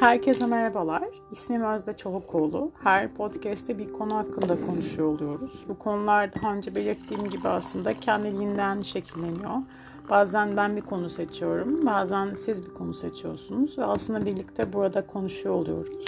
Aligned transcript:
Herkese 0.00 0.46
merhabalar. 0.46 1.04
İsmim 1.32 1.62
Özde 1.62 1.96
Çolakoğlu. 1.96 2.70
Her 2.82 3.14
podcast'te 3.14 3.78
bir 3.78 3.92
konu 3.92 4.16
hakkında 4.16 4.66
konuşuyor 4.66 5.08
oluyoruz. 5.08 5.64
Bu 5.68 5.78
konular 5.78 6.34
daha 6.34 6.54
önce 6.54 6.74
belirttiğim 6.74 7.28
gibi 7.28 7.48
aslında 7.48 8.00
kendiliğinden 8.00 8.82
şekilleniyor. 8.82 9.50
Bazen 10.10 10.56
ben 10.56 10.76
bir 10.76 10.80
konu 10.80 11.10
seçiyorum, 11.10 11.86
bazen 11.86 12.34
siz 12.34 12.66
bir 12.66 12.74
konu 12.74 12.94
seçiyorsunuz 12.94 13.78
ve 13.78 13.84
aslında 13.84 14.26
birlikte 14.26 14.72
burada 14.72 15.06
konuşuyor 15.06 15.54
oluyoruz. 15.54 16.04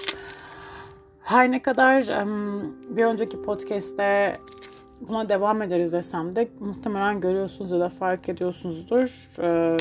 Her 1.22 1.50
ne 1.50 1.62
kadar 1.62 2.06
bir 2.96 3.04
önceki 3.04 3.42
podcast'te 3.42 4.36
buna 5.00 5.28
devam 5.28 5.62
ederiz 5.62 5.92
desem 5.92 6.36
de 6.36 6.48
muhtemelen 6.60 7.20
görüyorsunuz 7.20 7.70
ya 7.70 7.80
da 7.80 7.88
fark 7.88 8.28
ediyorsunuzdur. 8.28 9.28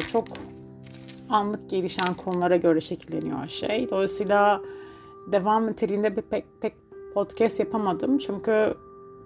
Çok 0.08 0.28
anlık 1.32 1.70
gelişen 1.70 2.14
konulara 2.14 2.56
göre 2.56 2.82
şekilleniyor 2.82 3.48
şey. 3.48 3.90
Dolayısıyla 3.90 4.62
devam 5.32 5.68
niteliğinde 5.68 6.18
bir 6.18 6.22
pek, 6.22 6.46
pek 6.62 6.74
podcast 7.14 7.60
yapamadım. 7.60 8.18
Çünkü 8.18 8.74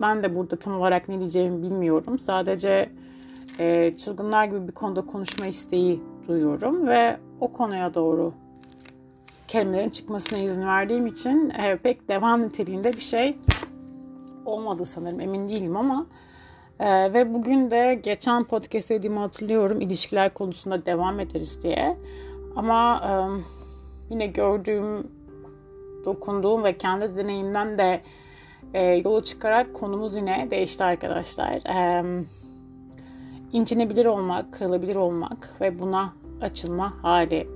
ben 0.02 0.24
de 0.24 0.36
burada 0.36 0.56
tam 0.56 0.80
olarak 0.80 1.10
ne 1.10 1.20
diyeceğimi 1.20 1.64
bilmiyorum. 1.64 2.20
Sadece 2.20 2.90
e, 3.60 3.94
çılgınlar 3.98 4.46
gibi 4.46 4.68
bir 4.68 4.74
konuda 4.74 5.02
konuşma 5.02 5.46
isteği 5.46 6.04
duyuyorum 6.28 6.88
ve 6.88 7.18
o 7.40 7.52
konuya 7.52 7.94
doğru 7.94 8.34
kelimelerin 9.48 9.90
çıkmasına 9.90 10.40
izin 10.40 10.66
verdiğim 10.66 11.08
için 11.08 11.50
e, 11.50 11.78
pek 11.78 12.10
devam 12.10 12.44
niteliğinde 12.44 12.94
bir 12.94 13.02
şey 13.02 13.38
olmadı 14.46 14.86
sanırım 14.86 15.20
emin 15.20 15.48
değilim 15.48 15.78
ama 15.78 16.08
ee, 16.80 17.14
ve 17.14 17.34
bugün 17.34 17.72
de 17.72 18.00
geçen 18.04 18.44
podcast 18.44 18.90
dediğimi 18.90 19.20
hatırlıyorum 19.20 19.82
ilişkiler 19.82 20.34
konusunda 20.34 20.86
devam 20.86 21.20
ederiz 21.20 21.64
diye. 21.64 21.98
Ama 22.56 23.02
e, 23.04 23.12
yine 24.10 24.28
gördüğüm, 24.28 25.08
dokunduğum 26.06 26.64
ve 26.64 26.78
kendi 26.78 27.18
deneyimden 27.18 27.78
de 27.78 28.02
e, 28.74 28.84
yola 28.84 29.24
çıkarak 29.24 29.74
konumuz 29.74 30.16
yine 30.16 30.48
değişti 30.52 30.84
arkadaşlar. 30.84 31.54
E, 31.54 32.04
incinebilir 33.54 34.06
olmak, 34.06 34.54
kırılabilir 34.54 34.96
olmak 34.96 35.58
ve 35.62 35.80
buna 35.80 36.14
açılma 36.42 36.94
hali. 37.04 37.48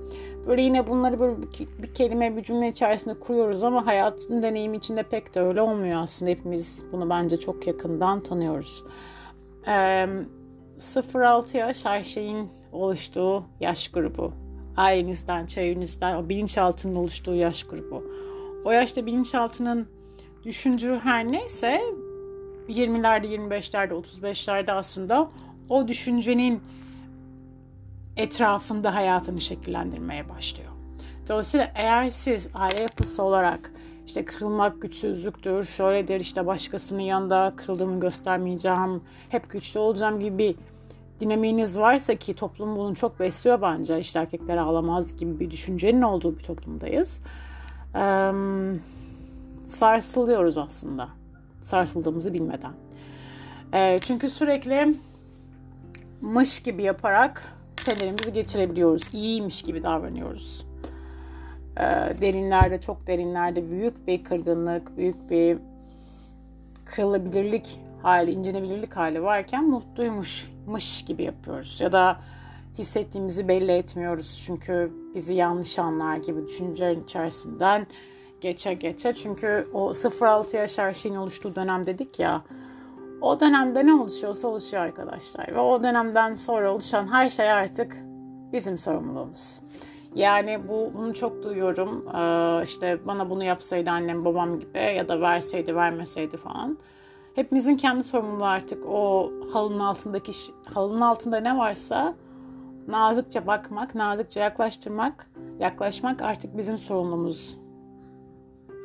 Böyle 0.50 0.62
yine 0.62 0.86
bunları 0.86 1.20
böyle 1.20 1.36
bir, 1.82 1.94
kelime, 1.94 2.36
bir 2.36 2.42
cümle 2.42 2.68
içerisinde 2.68 3.20
kuruyoruz 3.20 3.64
ama 3.64 3.86
hayatın 3.86 4.42
deneyimi 4.42 4.76
içinde 4.76 5.02
pek 5.02 5.34
de 5.34 5.40
öyle 5.40 5.62
olmuyor 5.62 6.02
aslında. 6.02 6.30
Hepimiz 6.30 6.84
bunu 6.92 7.10
bence 7.10 7.36
çok 7.36 7.66
yakından 7.66 8.22
tanıyoruz. 8.22 8.84
Ee, 9.66 10.06
0-6 10.78 11.56
yaş 11.56 11.84
her 11.84 12.02
şeyin 12.02 12.50
oluştuğu 12.72 13.44
yaş 13.60 13.88
grubu. 13.88 14.32
Ailenizden, 14.76 15.46
çevrenizden, 15.46 16.16
o 16.16 16.28
bilinçaltının 16.28 16.96
oluştuğu 16.96 17.34
yaş 17.34 17.64
grubu. 17.64 18.04
O 18.64 18.70
yaşta 18.70 19.06
bilinçaltının 19.06 19.88
düşündüğü 20.44 20.98
her 20.98 21.32
neyse 21.32 21.80
20'lerde, 22.68 23.26
25'lerde, 23.26 23.92
35'lerde 23.92 24.72
aslında 24.72 25.28
o 25.68 25.88
düşüncenin 25.88 26.60
etrafında 28.20 28.94
hayatını 28.94 29.40
şekillendirmeye 29.40 30.28
başlıyor. 30.28 30.70
Dolayısıyla 31.28 31.72
eğer 31.74 32.10
siz 32.10 32.48
aile 32.54 32.80
yapısı 32.80 33.22
olarak 33.22 33.72
işte 34.06 34.24
kırılmak 34.24 34.82
güçsüzlüktür, 34.82 35.64
şöyledir 35.64 36.20
işte 36.20 36.46
başkasının 36.46 37.00
yanında 37.00 37.52
kırıldığımı 37.56 38.00
göstermeyeceğim, 38.00 39.02
hep 39.28 39.50
güçlü 39.50 39.80
olacağım 39.80 40.20
gibi 40.20 40.38
bir 40.38 40.54
dinamiğiniz 41.20 41.78
varsa 41.78 42.14
ki 42.14 42.34
toplum 42.34 42.76
bunu 42.76 42.94
çok 42.94 43.20
besliyor 43.20 43.62
bence. 43.62 43.98
İşte 43.98 44.18
erkekler 44.18 44.56
ağlamaz 44.56 45.16
gibi 45.16 45.40
bir 45.40 45.50
düşüncenin 45.50 46.02
olduğu 46.02 46.38
bir 46.38 46.42
toplumdayız. 46.42 47.22
Ee, 47.94 48.32
sarsılıyoruz 49.66 50.58
aslında. 50.58 51.08
Sarsıldığımızı 51.62 52.34
bilmeden. 52.34 52.72
Ee, 53.74 53.98
çünkü 54.02 54.30
sürekli 54.30 54.94
mış 56.20 56.62
gibi 56.62 56.82
yaparak 56.82 57.59
senelerimizi 57.80 58.32
geçirebiliyoruz. 58.32 59.14
İyiymiş 59.14 59.62
gibi 59.62 59.82
davranıyoruz. 59.82 60.66
Ee, 61.76 61.82
derinlerde, 62.20 62.80
çok 62.80 63.06
derinlerde 63.06 63.70
büyük 63.70 64.06
bir 64.06 64.24
kırgınlık, 64.24 64.96
büyük 64.96 65.30
bir 65.30 65.58
kırılabilirlik 66.84 67.80
hali, 68.02 68.30
incinebilirlik 68.30 68.96
hali 68.96 69.22
varken 69.22 69.68
mutluymuş 69.68 71.04
gibi 71.06 71.22
yapıyoruz. 71.22 71.80
Ya 71.80 71.92
da 71.92 72.20
hissettiğimizi 72.78 73.48
belli 73.48 73.72
etmiyoruz. 73.72 74.42
Çünkü 74.46 74.92
bizi 75.14 75.34
yanlış 75.34 75.78
anlar 75.78 76.16
gibi 76.16 76.46
düşüncelerin 76.46 77.04
içerisinden 77.04 77.86
geçe 78.40 78.74
geçe. 78.74 79.14
Çünkü 79.14 79.66
o 79.72 79.90
0-6 79.90 80.56
yaş 80.56 80.78
her 80.78 80.94
şeyin 80.94 81.16
oluştuğu 81.16 81.54
dönem 81.54 81.86
dedik 81.86 82.20
ya. 82.20 82.42
O 83.20 83.40
dönemde 83.40 83.86
ne 83.86 83.94
oluşuyorsa 83.94 84.48
oluşuyor 84.48 84.82
arkadaşlar. 84.82 85.54
Ve 85.54 85.58
o 85.60 85.82
dönemden 85.82 86.34
sonra 86.34 86.72
oluşan 86.72 87.12
her 87.12 87.28
şey 87.28 87.50
artık 87.50 87.96
bizim 88.52 88.78
sorumluluğumuz. 88.78 89.60
Yani 90.14 90.60
bu 90.68 90.90
bunu 90.94 91.14
çok 91.14 91.44
duyuyorum. 91.44 92.08
Ee, 92.08 92.62
işte 92.64 93.06
bana 93.06 93.30
bunu 93.30 93.44
yapsaydı 93.44 93.90
annem 93.90 94.24
babam 94.24 94.60
gibi 94.60 94.78
ya 94.78 95.08
da 95.08 95.20
verseydi 95.20 95.76
vermeseydi 95.76 96.36
falan. 96.36 96.78
Hepimizin 97.34 97.76
kendi 97.76 98.04
sorumluluğu 98.04 98.44
artık 98.44 98.86
o 98.86 99.32
halının 99.52 99.80
altındaki 99.80 100.32
halının 100.74 101.00
altında 101.00 101.40
ne 101.40 101.58
varsa 101.58 102.14
nazikçe 102.88 103.46
bakmak, 103.46 103.94
nazikçe 103.94 104.40
yaklaştırmak, 104.40 105.30
yaklaşmak 105.58 106.22
artık 106.22 106.56
bizim 106.56 106.78
sorumluluğumuz. 106.78 107.58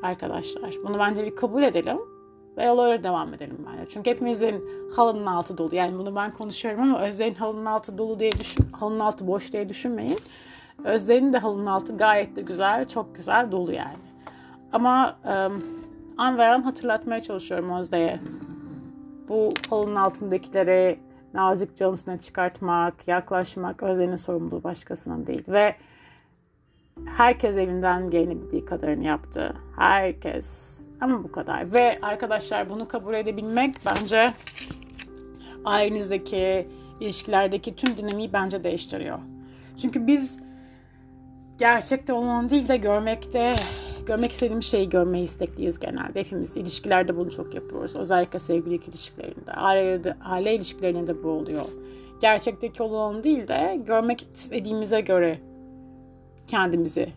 Arkadaşlar 0.04 0.76
bunu 0.88 1.00
bence 1.00 1.26
bir 1.26 1.36
kabul 1.36 1.64
edelim 1.64 2.15
ve 2.58 2.66
yola 2.66 2.86
öyle 2.86 3.04
devam 3.04 3.34
edelim 3.34 3.66
bence. 3.68 3.90
Çünkü 3.90 4.10
hepimizin 4.10 4.64
halının 4.96 5.26
altı 5.26 5.58
dolu. 5.58 5.76
Yani 5.76 5.98
bunu 5.98 6.16
ben 6.16 6.34
konuşuyorum 6.34 6.82
ama 6.82 7.02
Özdeğin 7.02 7.34
halının 7.34 7.66
altı 7.66 7.98
dolu 7.98 8.20
diye 8.20 8.32
düşün, 8.32 8.68
halının 8.72 9.00
altı 9.00 9.28
boş 9.28 9.54
diye 9.54 9.70
düşünmeyin. 9.70 10.20
Özdeğin 10.84 11.34
de 11.34 11.38
halının 11.38 11.66
altı 11.66 11.98
gayet 11.98 12.36
de 12.36 12.42
güzel, 12.42 12.88
çok 12.88 13.16
güzel 13.16 13.52
dolu 13.52 13.72
yani. 13.72 13.98
Ama 14.74 15.18
um, 15.24 15.64
an 16.18 16.38
veren 16.38 16.62
hatırlatmaya 16.62 17.22
çalışıyorum 17.22 17.72
Özde'ye. 17.72 18.20
Bu 19.30 19.50
halının 19.70 19.96
altındakileri 19.96 21.00
nazikçe 21.34 21.90
üstüne 21.90 22.20
çıkartmak, 22.20 23.08
yaklaşmak 23.08 23.84
Özde'nin 23.84 24.16
sorumluluğu 24.16 24.64
başkasının 24.64 25.28
değil. 25.28 25.44
Ve 25.48 25.76
herkes 27.06 27.58
evinden 27.58 28.10
gelebildiği 28.10 28.66
kadarını 28.66 29.04
yaptı. 29.04 29.56
Herkes. 29.78 30.80
Ama 31.02 31.24
bu 31.24 31.32
kadar. 31.32 31.74
Ve 31.74 32.00
arkadaşlar 32.02 32.70
bunu 32.70 32.88
kabul 32.88 33.14
edebilmek 33.14 33.76
bence 33.86 34.34
ailenizdeki, 35.66 36.68
ilişkilerdeki 37.00 37.76
tüm 37.76 37.98
dinamiği 37.98 38.34
bence 38.34 38.64
değiştiriyor. 38.64 39.20
Çünkü 39.82 40.08
biz 40.08 40.40
gerçekte 41.58 42.14
olan 42.14 42.50
değil 42.50 42.68
de 42.68 42.78
görmekte 42.78 43.56
görmek 44.06 44.32
istediğim 44.32 44.64
şeyi 44.64 44.90
görmeyi 44.90 45.24
istekliyiz 45.24 45.80
genelde. 45.80 46.20
Hepimiz 46.20 46.58
ilişkilerde 46.58 47.18
bunu 47.18 47.32
çok 47.32 47.54
yapıyoruz. 47.56 47.96
Özellikle 47.96 48.40
sevgililik 48.40 48.88
ilişkilerinde. 48.88 49.52
Aile, 49.52 50.02
aile 50.24 50.56
ilişkilerinde 50.56 51.08
de 51.08 51.24
bu 51.24 51.30
oluyor. 51.30 51.66
Gerçekteki 52.22 52.84
olan 52.84 53.24
değil 53.24 53.48
de 53.48 53.82
görmek 53.86 54.28
istediğimize 54.34 55.02
göre 55.02 55.40
kendimizi 56.48 57.14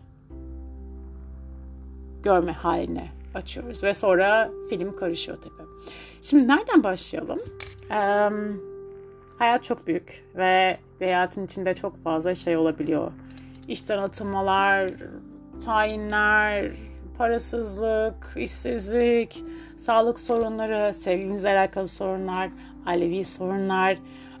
görme 2.23 2.51
haline 2.51 3.07
açıyoruz. 3.35 3.83
Ve 3.83 3.93
sonra 3.93 4.49
film 4.69 4.95
karışıyor 4.95 5.37
tabii. 5.41 5.69
Şimdi 6.21 6.47
nereden 6.47 6.83
başlayalım? 6.83 7.39
Ee, 7.91 8.29
hayat 9.37 9.63
çok 9.63 9.87
büyük 9.87 10.25
ve 10.35 10.77
hayatın 10.99 11.45
içinde 11.45 11.73
çok 11.73 12.03
fazla 12.03 12.35
şey 12.35 12.57
olabiliyor 12.57 13.11
işten 13.69 13.97
atılmalar, 13.97 14.91
tayinler, 15.65 16.71
parasızlık, 17.17 18.33
işsizlik, 18.37 19.43
sağlık 19.77 20.19
sorunları, 20.19 20.93
sevgilinizle 20.93 21.49
alakalı 21.49 21.87
sorunlar, 21.87 22.49
ailevi 22.85 23.25
sorunlar, 23.25 23.97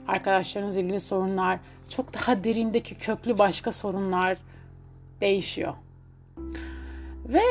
arkadaşlarınızla 0.07 0.81
ilgili 0.81 0.99
sorunlar, 0.99 1.59
çok 1.89 2.13
daha 2.13 2.43
derindeki 2.43 2.97
köklü 2.97 3.37
başka 3.37 3.71
sorunlar 3.71 4.37
değişiyor. 5.21 5.73
Ve 7.27 7.41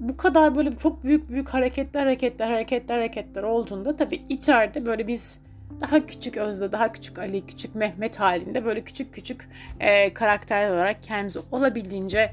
bu 0.00 0.16
kadar 0.16 0.56
böyle 0.56 0.76
çok 0.76 1.04
büyük 1.04 1.30
büyük 1.30 1.48
hareketler 1.48 2.00
hareketler 2.00 2.46
hareketler 2.46 2.98
hareketler 2.98 3.42
olduğunda 3.42 3.96
tabii 3.96 4.20
içeride 4.28 4.86
böyle 4.86 5.08
biz 5.08 5.38
daha 5.80 6.06
küçük 6.06 6.36
Özde, 6.36 6.72
daha 6.72 6.92
küçük 6.92 7.18
Ali, 7.18 7.46
küçük 7.46 7.74
Mehmet 7.74 8.20
halinde 8.20 8.64
böyle 8.64 8.84
küçük 8.84 9.14
küçük 9.14 9.48
e, 9.80 10.14
karakterler 10.14 10.70
olarak 10.70 11.02
kendimizi 11.02 11.40
olabildiğince 11.52 12.32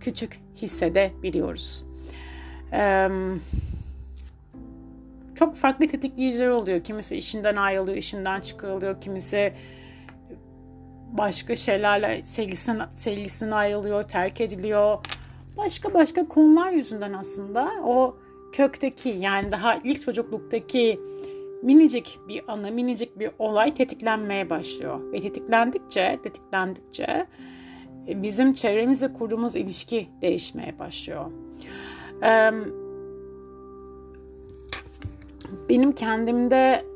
küçük 0.00 0.40
hissedebiliyoruz. 0.56 1.84
E, 2.72 3.08
çok 5.34 5.56
farklı 5.56 5.88
tetikleyiciler 5.88 6.48
oluyor. 6.48 6.84
Kimisi 6.84 7.16
işinden 7.16 7.56
ayrılıyor, 7.56 7.96
işinden 7.96 8.40
çıkarılıyor. 8.40 9.00
Kimisi 9.00 9.52
başka 11.12 11.56
şeylerle 11.56 12.22
sevgisinden, 12.24 12.88
sevgisinden 12.94 13.52
ayrılıyor, 13.52 14.02
terk 14.02 14.40
ediliyor. 14.40 14.98
başka 15.56 15.94
başka 15.94 16.28
konular 16.28 16.72
yüzünden 16.72 17.12
aslında 17.12 17.70
o 17.84 18.16
kökteki 18.52 19.08
yani 19.08 19.50
daha 19.50 19.74
ilk 19.84 20.02
çocukluktaki 20.02 21.00
minicik 21.62 22.18
bir 22.28 22.42
anı, 22.48 22.72
minicik 22.72 23.18
bir 23.18 23.30
olay 23.38 23.74
tetiklenmeye 23.74 24.50
başlıyor. 24.50 25.12
Ve 25.12 25.20
tetiklendikçe, 25.20 26.18
tetiklendikçe 26.22 27.26
e, 28.08 28.22
bizim 28.22 28.52
çevremizle 28.52 29.12
kurduğumuz 29.12 29.56
ilişki 29.56 30.08
değişmeye 30.22 30.78
başlıyor. 30.78 31.30
Benim 35.68 35.92
kendimde 35.92 36.89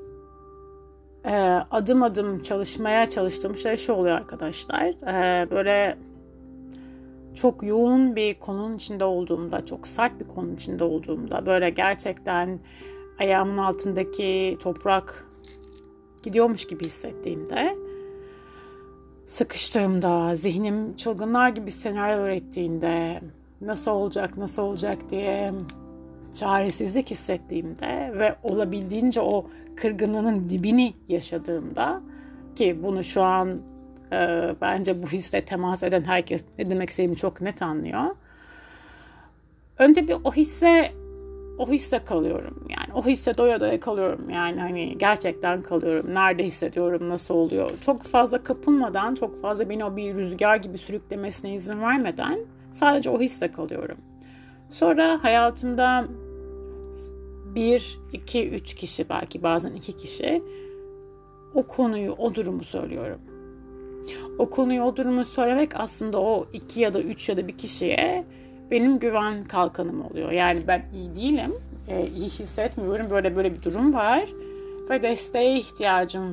e, 1.24 1.32
adım 1.70 2.02
adım 2.02 2.42
çalışmaya 2.42 3.08
çalıştığım 3.08 3.56
şey 3.56 3.76
şu 3.76 3.92
oluyor 3.92 4.16
arkadaşlar. 4.16 4.82
E, 4.84 5.50
böyle 5.50 5.96
çok 7.34 7.62
yoğun 7.62 8.16
bir 8.16 8.34
konunun 8.34 8.76
içinde 8.76 9.04
olduğumda, 9.04 9.66
çok 9.66 9.88
sert 9.88 10.20
bir 10.20 10.24
konunun 10.24 10.54
içinde 10.54 10.84
olduğumda, 10.84 11.46
böyle 11.46 11.70
gerçekten 11.70 12.58
ayağımın 13.18 13.58
altındaki 13.58 14.58
toprak 14.62 15.26
gidiyormuş 16.22 16.64
gibi 16.64 16.84
hissettiğimde, 16.84 17.76
sıkıştığımda, 19.26 20.36
zihnim 20.36 20.96
çılgınlar 20.96 21.48
gibi 21.48 21.70
senaryo 21.70 22.24
ürettiğinde, 22.24 23.20
nasıl 23.60 23.90
olacak, 23.90 24.36
nasıl 24.36 24.62
olacak 24.62 25.10
diye 25.10 25.52
çaresizlik 26.34 27.10
hissettiğimde 27.10 28.12
ve 28.18 28.36
olabildiğince 28.42 29.20
o 29.20 29.46
kırgınlığın 29.76 30.48
dibini 30.48 30.94
yaşadığımda 31.08 32.02
ki 32.56 32.82
bunu 32.82 33.04
şu 33.04 33.22
an 33.22 33.58
e, 34.12 34.48
bence 34.60 35.02
bu 35.02 35.06
hisse 35.06 35.44
temas 35.44 35.82
eden 35.82 36.02
herkes 36.02 36.44
ne 36.58 36.70
demek 36.70 36.90
istediğimi 36.90 37.16
çok 37.16 37.40
net 37.40 37.62
anlıyor. 37.62 38.02
Önce 39.78 40.08
bir 40.08 40.16
o 40.24 40.32
hisse 40.32 40.90
o 41.58 41.68
hisse 41.68 42.04
kalıyorum 42.04 42.66
yani. 42.70 42.94
O 42.94 43.06
hisse 43.06 43.36
doya 43.36 43.60
doya 43.60 43.80
kalıyorum 43.80 44.30
yani. 44.30 44.60
Hani 44.60 44.98
gerçekten 44.98 45.62
kalıyorum. 45.62 46.14
Nerede 46.14 46.44
hissediyorum? 46.44 47.08
Nasıl 47.08 47.34
oluyor? 47.34 47.70
Çok 47.80 48.02
fazla 48.02 48.42
kapılmadan 48.42 49.14
çok 49.14 49.42
fazla 49.42 49.70
beni 49.70 49.84
o 49.84 49.96
bir 49.96 50.14
rüzgar 50.14 50.56
gibi 50.56 50.78
sürüklemesine 50.78 51.54
izin 51.54 51.82
vermeden 51.82 52.38
sadece 52.72 53.10
o 53.10 53.20
hisse 53.20 53.52
kalıyorum. 53.52 53.98
Sonra 54.70 55.24
hayatımda 55.24 56.04
bir, 57.54 57.98
iki, 58.12 58.50
üç 58.50 58.74
kişi 58.74 59.08
belki 59.08 59.42
bazen 59.42 59.72
iki 59.72 59.96
kişi 59.96 60.42
o 61.54 61.62
konuyu, 61.62 62.12
o 62.12 62.34
durumu 62.34 62.64
söylüyorum. 62.64 63.20
O 64.38 64.50
konuyu, 64.50 64.82
o 64.82 64.96
durumu 64.96 65.24
söylemek 65.24 65.80
aslında 65.80 66.20
o 66.20 66.46
iki 66.52 66.80
ya 66.80 66.94
da 66.94 67.00
üç 67.00 67.28
ya 67.28 67.36
da 67.36 67.48
bir 67.48 67.58
kişiye 67.58 68.24
benim 68.70 68.98
güven 68.98 69.44
kalkanım 69.44 70.04
oluyor. 70.04 70.30
Yani 70.30 70.62
ben 70.68 70.84
iyi 70.94 71.14
değilim, 71.14 71.54
e, 71.88 72.06
iyi 72.06 72.24
hissetmiyorum, 72.24 73.10
böyle 73.10 73.36
böyle 73.36 73.54
bir 73.54 73.62
durum 73.62 73.94
var 73.94 74.28
ve 74.90 75.02
desteğe 75.02 75.58
ihtiyacım 75.58 76.32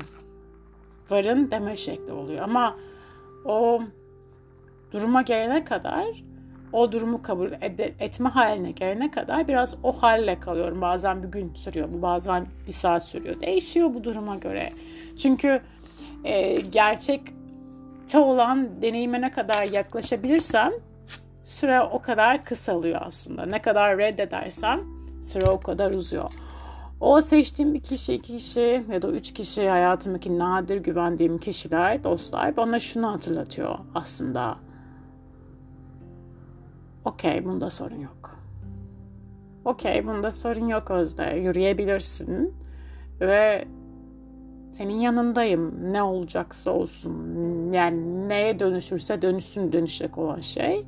varın 1.10 1.52
deme 1.52 1.76
şekli 1.76 2.12
oluyor. 2.12 2.42
Ama 2.44 2.78
o 3.46 3.82
duruma 4.92 5.22
gelene 5.22 5.66
kadar 5.66 6.24
o 6.74 6.92
durumu 6.92 7.22
kabul 7.22 7.52
etme 8.00 8.30
haline 8.30 8.72
gelene 8.72 9.12
kadar 9.12 9.48
biraz 9.48 9.76
o 9.84 9.92
halle 9.92 10.40
kalıyorum. 10.40 10.82
Bazen 10.82 11.24
bir 11.24 11.28
gün 11.28 11.54
sürüyor, 11.54 11.90
bu 11.94 12.02
bazen 12.02 12.46
bir 12.68 12.74
saat 12.74 13.06
sürüyor. 13.06 13.42
Değişiyor 13.42 13.94
bu 13.94 14.04
duruma 14.04 14.36
göre. 14.36 14.70
Çünkü 15.22 15.62
e, 16.24 16.62
gerçekte 16.62 18.18
olan 18.20 18.82
deneyime 18.82 19.22
ne 19.22 19.32
kadar 19.32 19.64
yaklaşabilirsem 19.64 20.72
süre 21.44 21.82
o 21.82 22.02
kadar 22.02 22.44
kısalıyor 22.44 23.02
aslında. 23.04 23.46
Ne 23.46 23.62
kadar 23.62 23.98
reddedersem 23.98 24.80
süre 25.24 25.46
o 25.46 25.60
kadar 25.60 25.92
uzuyor. 25.92 26.32
O 27.00 27.22
seçtiğim 27.22 27.74
bir 27.74 27.82
kişi, 27.82 28.14
iki 28.14 28.38
kişi 28.38 28.84
ya 28.92 29.02
da 29.02 29.08
üç 29.08 29.34
kişi 29.34 29.70
hayatımdaki 29.70 30.40
nadir 30.40 30.78
güvendiğim 30.78 31.38
kişiler, 31.38 32.04
dostlar 32.04 32.58
bana 32.58 32.80
şunu 32.80 33.12
hatırlatıyor 33.12 33.76
aslında 33.96 34.58
Okey 37.06 37.46
bunda 37.46 37.70
sorun 37.70 38.00
yok. 38.00 38.38
Okey 39.66 40.08
bunda 40.08 40.32
sorun 40.32 40.68
yok 40.68 40.92
Özde. 40.92 41.24
Yürüyebilirsin. 41.24 42.54
Ve 43.22 43.66
senin 44.72 45.00
yanındayım. 45.00 45.94
Ne 45.94 46.04
olacaksa 46.04 46.72
olsun. 46.72 47.14
Yani 47.74 48.30
neye 48.30 48.60
dönüşürse 48.60 49.22
dönüşsün 49.22 49.72
dönüşecek 49.72 50.18
olan 50.18 50.40
şey. 50.40 50.86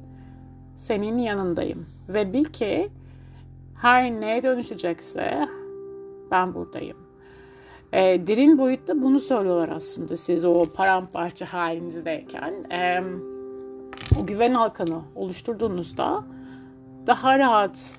Senin 0.76 1.18
yanındayım. 1.18 1.86
Ve 2.10 2.34
bil 2.34 2.46
ki 2.46 2.90
her 3.76 4.12
neye 4.12 4.44
dönüşecekse 4.44 5.48
ben 6.32 6.54
buradayım. 6.54 6.98
E, 7.94 8.28
derin 8.28 8.58
boyutta 8.58 9.02
bunu 9.02 9.20
söylüyorlar 9.20 9.70
aslında 9.70 10.18
siz 10.18 10.46
o 10.46 10.66
paramparça 10.74 11.46
halinizdeyken. 11.54 12.54
Eee 12.72 13.04
o 14.22 14.26
güven 14.26 14.54
halkanı 14.54 15.02
oluşturduğunuzda 15.16 16.24
daha 17.08 17.40
rahat 17.40 17.96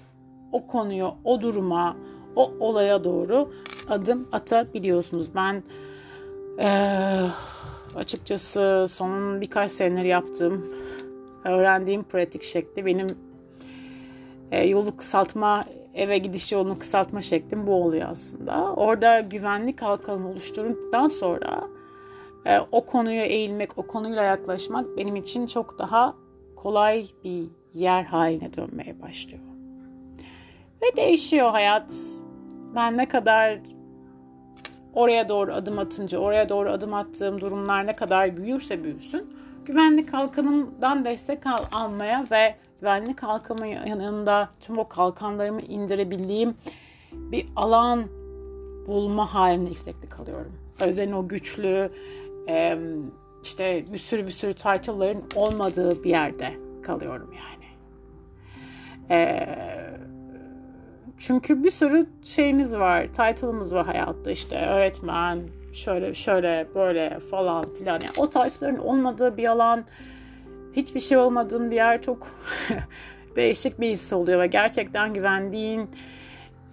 o 0.52 0.66
konuya, 0.66 1.14
o 1.24 1.40
duruma, 1.40 1.96
o 2.36 2.52
olaya 2.60 3.04
doğru 3.04 3.52
adım 3.88 4.28
atabiliyorsunuz. 4.32 5.34
Ben 5.34 5.62
ee, 6.58 7.20
açıkçası 7.94 8.86
son 8.90 9.40
birkaç 9.40 9.72
senedir 9.72 10.04
yaptığım, 10.04 10.66
öğrendiğim 11.44 12.02
pratik 12.02 12.42
şekli 12.42 12.86
benim 12.86 13.06
e, 14.50 14.66
yolu 14.66 14.96
kısaltma, 14.96 15.64
eve 15.94 16.18
gidiş 16.18 16.52
yolunu 16.52 16.78
kısaltma 16.78 17.20
şeklim 17.22 17.66
bu 17.66 17.72
oluyor 17.84 18.08
aslında. 18.10 18.72
Orada 18.74 19.20
güvenlik 19.20 19.82
halkanı 19.82 20.28
oluşturduktan 20.28 21.08
sonra 21.08 21.64
e, 22.46 22.58
o 22.72 22.86
konuya 22.86 23.24
eğilmek, 23.24 23.78
o 23.78 23.86
konuyla 23.86 24.22
yaklaşmak 24.22 24.96
benim 24.96 25.16
için 25.16 25.46
çok 25.46 25.78
daha 25.78 26.14
kolay 26.56 27.06
bir 27.24 27.44
yer 27.74 28.04
haline 28.04 28.54
dönmeye 28.54 29.02
başlıyor. 29.02 29.40
Ve 30.82 30.96
değişiyor 30.96 31.50
hayat. 31.50 31.94
Ben 32.74 32.96
ne 32.96 33.08
kadar 33.08 33.58
oraya 34.94 35.28
doğru 35.28 35.54
adım 35.54 35.78
atınca, 35.78 36.18
oraya 36.18 36.48
doğru 36.48 36.70
adım 36.70 36.94
attığım 36.94 37.40
durumlar 37.40 37.86
ne 37.86 37.96
kadar 37.96 38.36
büyürse 38.36 38.84
büyüsün, 38.84 39.36
güvenlik 39.64 40.08
kalkanımdan 40.08 41.04
destek 41.04 41.46
al, 41.46 41.62
almaya 41.72 42.24
ve 42.30 42.54
güvenlik 42.80 43.18
kalkanımın 43.18 43.66
yanında 43.66 44.48
tüm 44.60 44.78
o 44.78 44.88
kalkanlarımı 44.88 45.60
indirebildiğim 45.60 46.54
bir 47.12 47.46
alan 47.56 48.04
bulma 48.86 49.34
halinde 49.34 49.70
istekli 49.70 50.08
kalıyorum. 50.08 50.52
Özellikle 50.80 51.14
o 51.14 51.28
güçlü, 51.28 51.90
e, 52.48 52.78
işte 53.42 53.84
bir 53.92 53.98
sürü 53.98 54.26
bir 54.26 54.32
sürü 54.32 54.54
title'ların 54.54 55.24
olmadığı 55.34 56.04
bir 56.04 56.10
yerde 56.10 56.54
kalıyorum 56.82 57.32
yani. 57.32 57.64
Çünkü 61.18 61.64
bir 61.64 61.70
sürü 61.70 62.06
şeyimiz 62.24 62.76
var, 62.76 63.06
title'ımız 63.06 63.74
var 63.74 63.86
hayatta 63.86 64.30
işte 64.30 64.66
öğretmen, 64.66 65.40
şöyle 65.72 66.14
şöyle 66.14 66.66
böyle 66.74 67.18
falan 67.30 67.64
filan. 67.78 67.92
Yani 67.92 68.10
o 68.16 68.30
title'ların 68.30 68.78
olmadığı 68.78 69.36
bir 69.36 69.48
alan, 69.48 69.84
hiçbir 70.76 71.00
şey 71.00 71.18
olmadığın 71.18 71.70
bir 71.70 71.76
yer 71.76 72.02
çok 72.02 72.26
değişik 73.36 73.80
bir 73.80 73.88
his 73.88 74.12
oluyor 74.12 74.40
ve 74.40 74.46
gerçekten 74.46 75.14
güvendiğin 75.14 75.90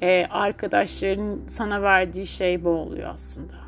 e, 0.01 0.25
arkadaşların 0.29 1.39
sana 1.47 1.81
verdiği 1.81 2.27
şey 2.27 2.63
bu 2.63 2.69
oluyor 2.69 3.09
aslında 3.13 3.60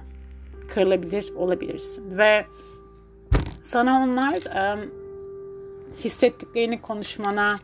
kırılabilir 0.67 1.33
olabilirsin. 1.35 2.17
Ve 2.17 2.45
sana 3.63 4.03
onlar 4.03 4.39
hissettiklerini 6.03 6.81
konuşmana 6.81 7.59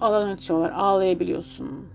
alan 0.00 0.28
açıyorlar. 0.28 0.70
Ağlayabiliyorsun. 0.70 1.88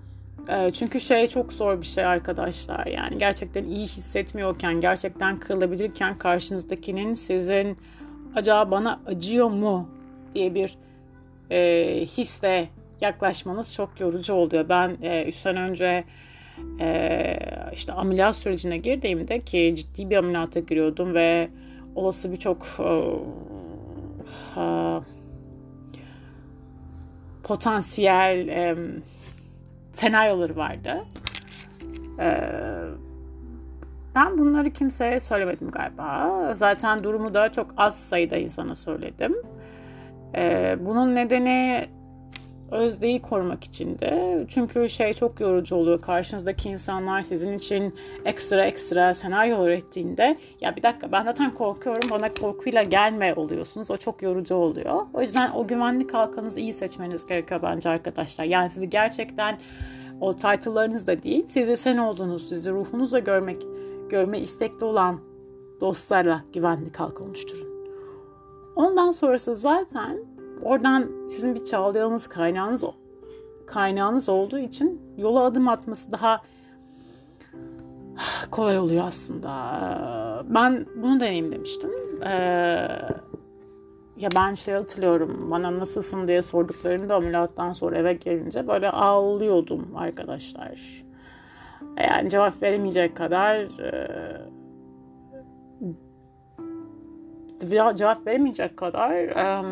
Çünkü 0.74 1.00
şey 1.00 1.28
çok 1.28 1.54
zor 1.54 1.82
bir 1.82 1.86
şey 1.86 2.06
arkadaşlar. 2.06 2.86
Yani 2.86 3.18
gerçekten 3.18 3.64
iyi 3.64 3.88
hissetmiyorken, 3.88 4.82
gerçekten 4.82 5.40
kırılabilirken 5.40 6.18
karşınızdakinin 6.18 7.14
sizin 7.14 7.78
acaba 8.36 8.72
bana 8.72 9.00
acıyor 9.06 9.50
mu 9.50 9.90
diye 10.36 10.56
bir 10.56 10.78
e, 11.52 12.06
hisle 12.06 12.70
yaklaşmanız 13.02 13.74
çok 13.74 14.00
yorucu 14.00 14.34
oluyor. 14.34 14.70
Ben 14.70 14.98
e, 15.02 15.26
3 15.26 15.36
sene 15.36 15.60
önce 15.60 16.04
e, 16.80 17.38
işte 17.74 17.94
ameliyat 17.94 18.36
sürecine 18.36 18.78
girdiğimde 18.78 19.40
ki 19.40 19.74
ciddi 19.78 20.10
bir 20.10 20.18
ameliyata 20.18 20.60
giriyordum 20.60 21.14
ve 21.14 21.50
olası 21.96 22.32
birçok 22.32 22.68
e, 22.80 22.84
e, 24.60 24.64
potansiyel 27.44 28.48
e, 28.48 28.76
senaryoları 29.92 30.56
vardı. 30.56 31.04
E, 32.20 32.30
ben 34.16 34.38
bunları 34.38 34.70
kimseye 34.70 35.20
söylemedim 35.20 35.72
galiba. 35.72 36.52
Zaten 36.56 37.04
durumu 37.04 37.34
da 37.34 37.52
çok 37.52 37.74
az 37.78 38.10
sayıda 38.10 38.38
insana 38.38 38.76
söyledim. 38.76 39.36
Ee, 40.36 40.78
bunun 40.80 41.16
nedeni 41.16 41.86
özdeyi 42.74 43.22
korumak 43.22 43.64
için 43.64 44.00
de. 44.00 44.46
Çünkü 44.50 44.90
şey 44.90 45.14
çok 45.14 45.40
yorucu 45.40 45.76
oluyor. 45.76 46.02
Karşınızdaki 46.02 46.70
insanlar 46.70 47.22
sizin 47.22 47.54
için 47.54 47.96
ekstra 48.26 48.66
ekstra 48.66 49.14
senaryo 49.14 49.66
ürettiğinde 49.66 50.38
ya 50.62 50.76
bir 50.76 50.84
dakika 50.84 51.12
ben 51.12 51.24
zaten 51.24 51.54
korkuyorum 51.54 52.10
bana 52.10 52.34
korkuyla 52.34 52.84
gelme 52.84 53.34
oluyorsunuz. 53.34 53.92
O 53.92 53.98
çok 53.98 54.22
yorucu 54.22 54.56
oluyor. 54.56 55.06
O 55.14 55.22
yüzden 55.22 55.52
o 55.52 55.68
güvenlik 55.68 56.14
halkanızı 56.14 56.60
iyi 56.60 56.74
seçmeniz 56.74 57.26
gerekiyor 57.26 57.60
bence 57.64 57.90
arkadaşlar. 57.90 58.46
Yani 58.46 58.70
sizi 58.70 58.90
gerçekten 58.90 59.60
o 60.22 60.34
title'larınız 60.34 61.08
da 61.08 61.24
değil, 61.24 61.46
sizi 61.50 61.78
sen 61.78 61.98
olduğunuz, 61.98 62.50
sizi 62.50 62.72
ruhunuzla 62.72 63.20
görmek, 63.20 63.66
görme 64.10 64.40
istekli 64.40 64.86
olan 64.86 65.20
dostlarla 65.82 66.44
güvenlik 66.54 67.00
halkı 67.00 67.24
oluşturun. 67.24 67.74
Ondan 68.76 69.12
sonrası 69.12 69.56
zaten 69.56 70.33
oradan 70.64 71.12
sizin 71.30 71.56
bir 71.56 71.64
çağlayanınız, 71.64 72.28
kaynağınız 72.28 72.84
kaynağınız 73.66 74.30
olduğu 74.30 74.60
için 74.60 75.02
yola 75.18 75.44
adım 75.44 75.68
atması 75.68 76.12
daha 76.12 76.42
kolay 78.52 78.80
oluyor 78.80 79.04
aslında. 79.08 80.46
Ben 80.50 80.86
bunu 80.96 81.20
deneyimlemiştim. 81.20 81.92
Ee, 82.24 82.30
ya 84.18 84.30
ben 84.36 84.54
şey 84.54 84.74
hatırlıyorum 84.74 85.52
bana 85.52 85.80
nasılsın 85.80 86.28
diye 86.28 86.42
sorduklarında 86.42 87.16
ameliyattan 87.16 87.74
sonra 87.74 87.98
eve 87.98 88.14
gelince 88.14 88.68
böyle 88.68 88.90
ağlıyordum 88.90 89.96
arkadaşlar. 89.96 91.04
Yani 91.98 92.30
cevap 92.30 92.64
veremeyecek 92.64 93.18
kadar 93.18 93.56
e, 93.56 94.48
cevap 97.96 98.28
veremeyecek 98.28 98.78
kadar 98.78 99.12
e, 99.12 99.64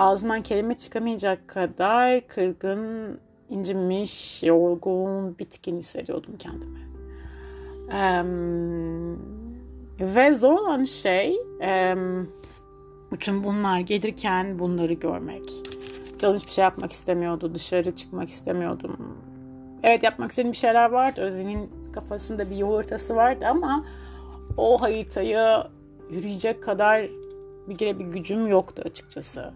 ağzımdan 0.00 0.42
kelime 0.42 0.74
çıkamayacak 0.74 1.48
kadar 1.48 2.26
kırgın, 2.26 3.18
incinmiş, 3.48 4.42
yorgun, 4.42 5.38
bitkin 5.38 5.78
hissediyordum 5.78 6.36
kendimi. 6.38 6.80
E, 7.92 8.24
ve 10.00 10.34
zor 10.34 10.52
olan 10.52 10.84
şey 10.84 11.36
e, 11.62 11.94
bütün 13.12 13.44
bunlar 13.44 13.80
gelirken 13.80 14.58
bunları 14.58 14.92
görmek. 14.92 15.42
Canım 16.18 16.36
hiçbir 16.36 16.50
şey 16.50 16.62
yapmak 16.64 16.92
istemiyordu. 16.92 17.54
Dışarı 17.54 17.90
çıkmak 17.90 18.28
istemiyordum. 18.28 19.18
Evet 19.82 20.02
yapmak 20.02 20.30
istediğim 20.30 20.52
bir 20.52 20.58
şeyler 20.58 20.90
vardı. 20.90 21.20
Özlem'in 21.20 21.70
kafasında 21.92 22.50
bir 22.50 22.56
yol 22.56 22.74
haritası 22.74 23.16
vardı 23.16 23.46
ama 23.50 23.84
o 24.56 24.80
haritayı 24.80 25.64
yürüyecek 26.10 26.62
kadar 26.62 27.08
bir 27.68 27.78
kere 27.78 27.98
bir 27.98 28.04
gücüm 28.04 28.46
yoktu 28.46 28.82
açıkçası. 28.86 29.52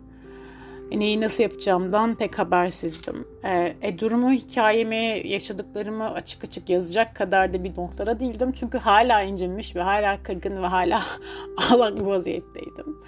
Neyi 0.92 1.20
nasıl 1.20 1.42
yapacağımdan 1.42 2.14
pek 2.14 2.38
habersizdim. 2.38 3.28
E, 3.44 3.76
e, 3.82 3.98
durumu, 3.98 4.32
hikayemi, 4.32 5.22
yaşadıklarımı 5.24 6.10
açık 6.10 6.44
açık 6.44 6.68
yazacak 6.68 7.16
kadar 7.16 7.54
da 7.54 7.64
bir 7.64 7.76
noktada 7.76 8.20
değildim. 8.20 8.52
Çünkü 8.52 8.78
hala 8.78 9.22
incinmiş 9.22 9.76
ve 9.76 9.82
hala 9.82 10.22
kırgın 10.22 10.62
ve 10.62 10.66
hala 10.66 11.02
ağlak 11.70 12.00
bir 12.00 12.04
vaziyetteydim. 12.04 12.98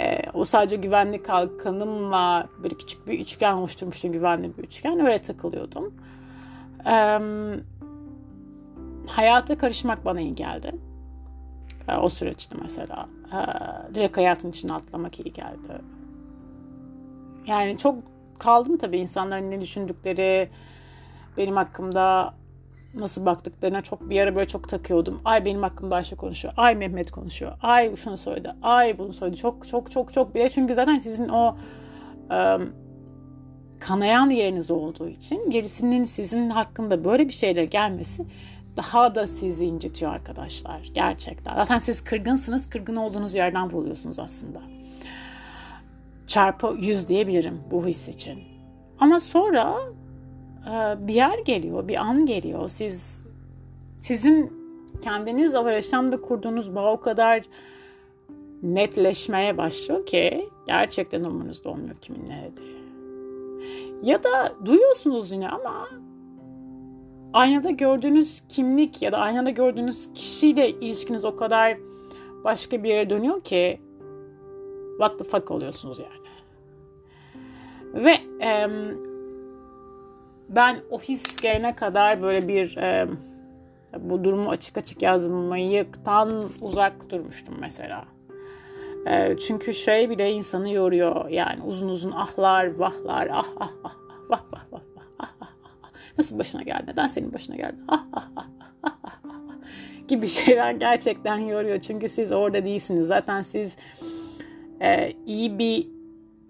E, 0.00 0.22
o 0.34 0.44
sadece 0.44 0.76
güvenlik 0.76 1.24
kalkanımla 1.26 2.48
bir 2.64 2.70
küçük 2.70 3.06
bir 3.06 3.20
üçgen 3.20 3.52
oluşturmuştu 3.52 4.12
güvenli 4.12 4.58
bir 4.58 4.64
üçgen. 4.64 5.00
Öyle 5.00 5.18
takılıyordum. 5.18 5.94
E, 6.86 7.18
hayata 9.06 9.58
karışmak 9.58 10.04
bana 10.04 10.20
iyi 10.20 10.34
geldi. 10.34 10.74
E, 11.88 11.96
o 11.96 12.08
süreçte 12.08 12.56
mesela. 12.62 13.08
E, 13.32 13.38
direkt 13.94 14.16
hayatın 14.16 14.50
içine 14.50 14.72
atlamak 14.72 15.20
iyi 15.20 15.32
geldi. 15.32 15.97
Yani 17.48 17.78
çok 17.78 17.96
kaldım 18.38 18.76
tabii 18.76 18.98
insanların 18.98 19.50
ne 19.50 19.60
düşündükleri, 19.60 20.50
benim 21.36 21.56
hakkımda 21.56 22.34
nasıl 22.94 23.26
baktıklarına 23.26 23.82
çok 23.82 24.10
bir 24.10 24.20
ara 24.20 24.36
böyle 24.36 24.48
çok 24.48 24.68
takıyordum. 24.68 25.20
Ay 25.24 25.44
benim 25.44 25.62
hakkımda 25.62 25.96
Ayşe 25.96 26.16
konuşuyor. 26.16 26.54
Ay 26.56 26.74
Mehmet 26.74 27.10
konuşuyor. 27.10 27.52
Ay 27.62 27.96
şunu 27.96 28.16
söyledi. 28.16 28.50
Ay 28.62 28.98
bunu 28.98 29.12
söyledi. 29.12 29.36
Çok 29.36 29.68
çok 29.68 29.90
çok 29.90 30.12
çok 30.12 30.34
bile 30.34 30.50
çünkü 30.50 30.74
zaten 30.74 30.98
sizin 30.98 31.28
o 31.28 31.56
e, 32.32 32.56
kanayan 33.80 34.30
yeriniz 34.30 34.70
olduğu 34.70 35.08
için 35.08 35.50
birisinin 35.50 36.04
sizin 36.04 36.50
hakkında 36.50 37.04
böyle 37.04 37.28
bir 37.28 37.32
şeyle 37.32 37.64
gelmesi 37.64 38.26
daha 38.76 39.14
da 39.14 39.26
sizi 39.26 39.64
incitiyor 39.64 40.12
arkadaşlar. 40.12 40.80
Gerçekten. 40.94 41.54
Zaten 41.54 41.78
siz 41.78 42.04
kırgınsınız. 42.04 42.70
Kırgın 42.70 42.96
olduğunuz 42.96 43.34
yerden 43.34 43.70
buluyorsunuz 43.70 44.18
aslında. 44.18 44.60
Çarpı 46.28 46.76
yüz 46.80 47.08
diyebilirim 47.08 47.60
bu 47.70 47.86
his 47.86 48.08
için. 48.08 48.38
Ama 49.00 49.20
sonra 49.20 49.78
ee, 50.68 51.06
bir 51.08 51.14
yer 51.14 51.38
geliyor, 51.38 51.88
bir 51.88 51.96
an 51.96 52.26
geliyor. 52.26 52.68
Siz 52.68 53.22
sizin 54.02 54.52
kendiniz 55.02 55.54
o 55.54 55.68
yaşamda 55.68 56.20
kurduğunuz 56.20 56.74
bağ 56.74 56.92
o 56.92 57.00
kadar 57.00 57.42
netleşmeye 58.62 59.56
başlıyor 59.56 60.06
ki 60.06 60.48
gerçekten 60.66 61.24
umurunuzda 61.24 61.70
olmuyor 61.70 61.96
kimin 62.00 62.26
nerede. 62.28 62.60
Ya 64.02 64.22
da 64.22 64.52
duyuyorsunuz 64.64 65.32
yine 65.32 65.48
ama 65.48 65.88
aynada 67.32 67.70
gördüğünüz 67.70 68.42
kimlik 68.48 69.02
ya 69.02 69.12
da 69.12 69.18
aynada 69.18 69.50
gördüğünüz 69.50 70.12
kişiyle 70.14 70.70
ilişkiniz 70.70 71.24
o 71.24 71.36
kadar 71.36 71.78
başka 72.44 72.82
bir 72.82 72.88
yere 72.88 73.10
dönüyor 73.10 73.40
ki 73.40 73.80
what 74.98 75.18
the 75.18 75.24
fuck 75.24 75.50
oluyorsunuz 75.50 75.98
yani. 75.98 76.28
Ve 77.94 78.14
um, 78.64 79.08
ben 80.48 80.76
o 80.90 81.00
his 81.00 81.36
gelene 81.36 81.76
kadar 81.76 82.22
böyle 82.22 82.48
bir 82.48 82.76
e, 82.76 83.08
bu 83.98 84.24
durumu 84.24 84.50
açık 84.50 84.76
açık 84.76 85.02
yazmayıktan 85.02 86.50
uzak 86.60 87.10
durmuştum 87.10 87.54
mesela. 87.60 88.04
E, 89.06 89.38
çünkü 89.38 89.74
şey 89.74 90.10
bile 90.10 90.32
insanı 90.32 90.70
yoruyor 90.70 91.28
yani 91.28 91.62
uzun 91.62 91.88
uzun 91.88 92.12
ahlar 92.12 92.74
vahlar 92.74 93.28
ah 93.32 93.46
ah 93.60 93.70
ah, 93.84 93.92
ah 94.08 94.30
vah 94.30 94.42
vah 94.52 94.64
vah 94.72 94.80
vah 94.96 95.02
ah, 95.18 95.28
ah, 95.28 95.32
ah, 95.40 95.48
ah. 95.82 95.88
Nasıl 96.18 96.38
başına 96.38 96.62
geldi? 96.62 96.84
Neden 96.86 97.06
senin 97.06 97.32
başına 97.32 97.56
geldi? 97.56 97.76
Ah 97.88 98.04
ah 98.12 98.28
ah 98.36 98.42
ah 98.82 98.96
ah 99.04 99.20
ah 99.24 100.08
gibi 100.08 100.28
şeyler 100.28 100.72
gerçekten 100.72 101.38
yoruyor. 101.38 101.80
Çünkü 101.80 102.08
siz 102.08 102.32
orada 102.32 102.64
değilsiniz. 102.64 103.06
Zaten 103.06 103.42
siz 103.42 103.76
e, 104.82 105.12
iyi 105.26 105.58
bir 105.58 105.88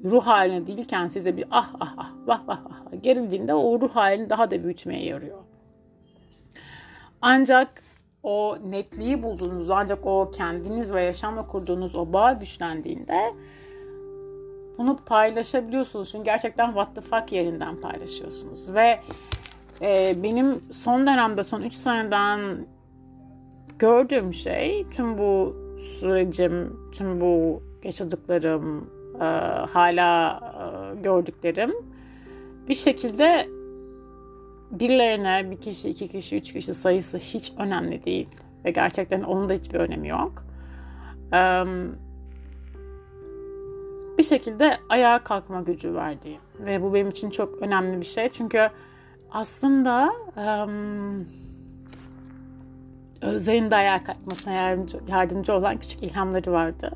ruh 0.05 0.27
haline 0.27 0.67
değilken 0.67 1.09
size 1.09 1.37
bir 1.37 1.45
ah 1.51 1.75
ah 1.81 1.95
ah 1.97 2.13
vah 2.27 2.49
vah 2.49 2.65
vah 2.65 3.03
gerildiğinde 3.03 3.55
o 3.55 3.81
ruh 3.81 3.91
halini 3.91 4.31
daha 4.31 4.51
da 4.51 4.65
büyütmeye 4.65 5.05
yarıyor. 5.05 5.39
Ancak 7.23 7.83
o 8.23 8.59
netliği 8.71 9.23
bulduğunuz, 9.23 9.71
ancak 9.71 10.07
o 10.07 10.31
kendiniz 10.31 10.93
ve 10.93 11.03
yaşamla 11.03 11.47
kurduğunuz 11.47 11.95
o 11.95 12.13
bağ 12.13 12.33
güçlendiğinde 12.33 13.35
bunu 14.79 14.97
paylaşabiliyorsunuz. 14.97 16.11
Çünkü 16.13 16.25
gerçekten 16.25 16.67
what 16.67 16.95
the 16.95 17.01
fuck 17.01 17.33
yerinden 17.33 17.81
paylaşıyorsunuz. 17.81 18.75
Ve 18.75 19.01
e, 19.83 20.23
benim 20.23 20.61
son 20.73 21.07
dönemde, 21.07 21.45
son 21.45 21.61
3 21.61 21.75
seneden 21.75 22.67
gördüğüm 23.79 24.35
şey 24.35 24.87
tüm 24.91 25.19
bu 25.19 25.57
sürecim, 25.79 26.77
tüm 26.93 27.21
bu 27.21 27.63
yaşadıklarım, 27.85 28.91
e, 29.15 29.25
hala 29.71 30.41
e, 30.41 31.01
gördüklerim 31.01 31.73
bir 32.69 32.75
şekilde 32.75 33.49
birilerine 34.71 35.51
bir 35.51 35.61
kişi, 35.61 35.89
iki 35.89 36.09
kişi, 36.09 36.37
üç 36.37 36.53
kişi 36.53 36.75
sayısı 36.75 37.19
hiç 37.19 37.53
önemli 37.59 38.05
değil. 38.05 38.29
Ve 38.65 38.71
gerçekten 38.71 39.23
onun 39.23 39.49
da 39.49 39.53
hiçbir 39.53 39.79
önemi 39.79 40.09
yok. 40.09 40.45
E, 41.33 41.65
bir 44.19 44.25
şekilde 44.25 44.77
ayağa 44.89 45.25
kalkma 45.25 45.61
gücü 45.61 45.95
verdi. 45.95 46.39
Ve 46.59 46.83
bu 46.83 46.95
benim 46.95 47.09
için 47.09 47.31
çok 47.31 47.63
önemli 47.63 48.01
bir 48.01 48.07
şey. 48.07 48.29
Çünkü 48.29 48.69
aslında 49.31 50.13
um, 50.37 51.27
Özler'in 53.23 53.71
de 53.71 53.77
ayağa 53.77 54.05
kalkmasına 54.05 54.53
yardımcı, 54.53 54.99
yardımcı 55.09 55.53
olan 55.53 55.79
küçük 55.79 56.03
ilhamları 56.03 56.53
vardı. 56.53 56.93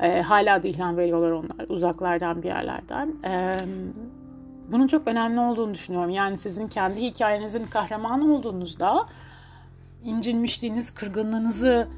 E, 0.00 0.22
hala 0.22 0.62
da 0.62 0.68
ilham 0.68 0.96
veriyorlar 0.96 1.30
onlar 1.30 1.68
uzaklardan 1.68 2.42
bir 2.42 2.48
yerlerden. 2.48 3.14
E, 3.24 3.58
bunun 4.72 4.86
çok 4.86 5.08
önemli 5.08 5.40
olduğunu 5.40 5.74
düşünüyorum. 5.74 6.10
Yani 6.10 6.38
sizin 6.38 6.68
kendi 6.68 7.00
hikayenizin 7.00 7.66
kahramanı 7.66 8.34
olduğunuzda 8.34 9.06
incinmişliğiniz, 10.04 10.94
kırgınlığınızı 10.94 11.88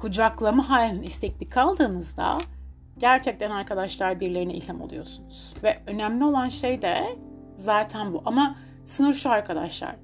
kucaklama 0.00 0.70
halinde 0.70 1.06
istekli 1.06 1.48
kaldığınızda 1.48 2.38
gerçekten 2.98 3.50
arkadaşlar 3.50 4.20
birilerine 4.20 4.54
ilham 4.54 4.80
oluyorsunuz. 4.80 5.54
Ve 5.62 5.78
önemli 5.86 6.24
olan 6.24 6.48
şey 6.48 6.82
de 6.82 7.18
zaten 7.56 8.12
bu. 8.12 8.22
Ama 8.24 8.56
sınır 8.84 9.14
şu 9.14 9.30
arkadaşlar. 9.30 9.96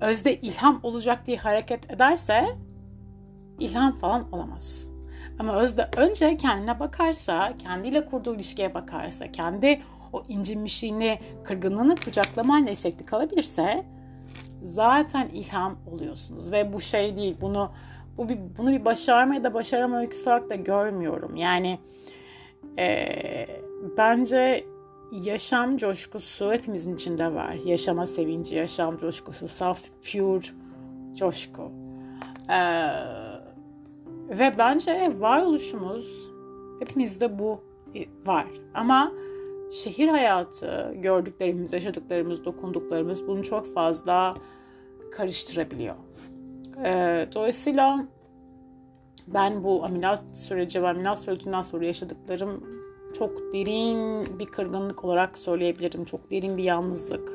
Özde 0.00 0.40
ilham 0.40 0.80
olacak 0.82 1.26
diye 1.26 1.36
hareket 1.36 1.90
ederse 1.90 2.44
ilham 3.58 3.92
falan 3.92 4.32
olamaz. 4.32 4.93
Ama 5.38 5.56
Özde 5.56 5.88
önce 5.96 6.36
kendine 6.36 6.80
bakarsa, 6.80 7.54
kendiyle 7.56 8.04
kurduğu 8.04 8.34
ilişkiye 8.34 8.74
bakarsa, 8.74 9.32
kendi 9.32 9.82
o 10.12 10.24
incinmişliğini, 10.28 11.18
kırgınlığını 11.44 11.96
kucaklamayla 11.96 12.72
istekli 12.72 13.06
kalabilirse 13.06 13.84
zaten 14.62 15.28
ilham 15.28 15.78
oluyorsunuz. 15.92 16.52
Ve 16.52 16.72
bu 16.72 16.80
şey 16.80 17.16
değil, 17.16 17.36
bunu 17.40 17.72
bu 18.16 18.28
bir, 18.28 18.38
bunu 18.58 18.70
bir 18.70 18.84
başarma 18.84 19.34
ya 19.34 19.44
da 19.44 19.54
başarama 19.54 19.98
öyküsü 19.98 20.30
olarak 20.30 20.50
da 20.50 20.54
görmüyorum. 20.54 21.36
Yani 21.36 21.78
e, 22.78 23.06
bence 23.98 24.64
yaşam 25.12 25.76
coşkusu 25.76 26.52
hepimizin 26.52 26.94
içinde 26.94 27.34
var. 27.34 27.52
Yaşama 27.52 28.06
sevinci, 28.06 28.54
yaşam 28.54 28.98
coşkusu, 28.98 29.48
saf, 29.48 29.80
pure 30.12 30.46
coşku. 31.14 31.72
Ee, 32.50 33.23
ve 34.28 34.54
bence 34.58 35.12
varoluşumuz 35.18 36.30
hepimizde 36.80 37.38
bu 37.38 37.60
var. 38.26 38.46
Ama 38.74 39.12
şehir 39.72 40.08
hayatı, 40.08 40.94
gördüklerimiz, 40.94 41.72
yaşadıklarımız, 41.72 42.44
dokunduklarımız 42.44 43.28
bunu 43.28 43.42
çok 43.42 43.74
fazla 43.74 44.34
karıştırabiliyor. 45.12 45.94
Ee, 46.84 47.28
dolayısıyla 47.34 48.04
ben 49.26 49.64
bu 49.64 49.84
ameliyat 49.84 50.24
süreci 50.34 50.82
ve 50.82 50.88
ameliyat 50.88 51.18
sürecinden 51.18 51.62
sonra 51.62 51.84
yaşadıklarım 51.84 52.64
çok 53.18 53.52
derin 53.52 54.26
bir 54.38 54.46
kırgınlık 54.46 55.04
olarak 55.04 55.38
söyleyebilirim. 55.38 56.04
Çok 56.04 56.30
derin 56.30 56.56
bir 56.56 56.62
yalnızlık. 56.62 57.32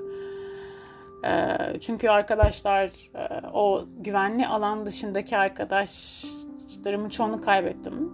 Ee, 1.26 1.80
çünkü 1.80 2.10
arkadaşlar 2.10 2.86
e, 3.16 3.48
o 3.54 3.86
güvenli 3.98 4.48
alan 4.48 4.86
dışındaki 4.86 5.38
arkadaşlarımın 6.70 7.10
çoğunu 7.10 7.42
kaybettim. 7.42 8.14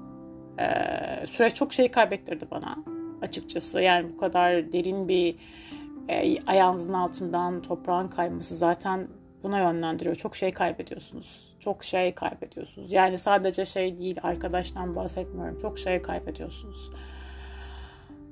Ee, 0.59 1.27
süreç 1.27 1.55
çok 1.55 1.73
şey 1.73 1.91
kaybettirdi 1.91 2.45
bana 2.51 2.77
açıkçası. 3.21 3.81
Yani 3.81 4.13
bu 4.13 4.17
kadar 4.17 4.71
derin 4.71 5.07
bir 5.07 5.35
e, 6.09 6.45
ayağınızın 6.47 6.93
altından 6.93 7.61
toprağın 7.61 8.07
kayması 8.07 8.55
zaten 8.55 9.07
buna 9.43 9.59
yönlendiriyor. 9.59 10.15
Çok 10.15 10.35
şey 10.35 10.53
kaybediyorsunuz. 10.53 11.55
Çok 11.59 11.83
şey 11.83 12.15
kaybediyorsunuz. 12.15 12.91
Yani 12.91 13.17
sadece 13.17 13.65
şey 13.65 13.97
değil 13.97 14.17
arkadaştan 14.23 14.95
bahsetmiyorum. 14.95 15.57
Çok 15.57 15.79
şey 15.79 16.01
kaybediyorsunuz. 16.01 16.91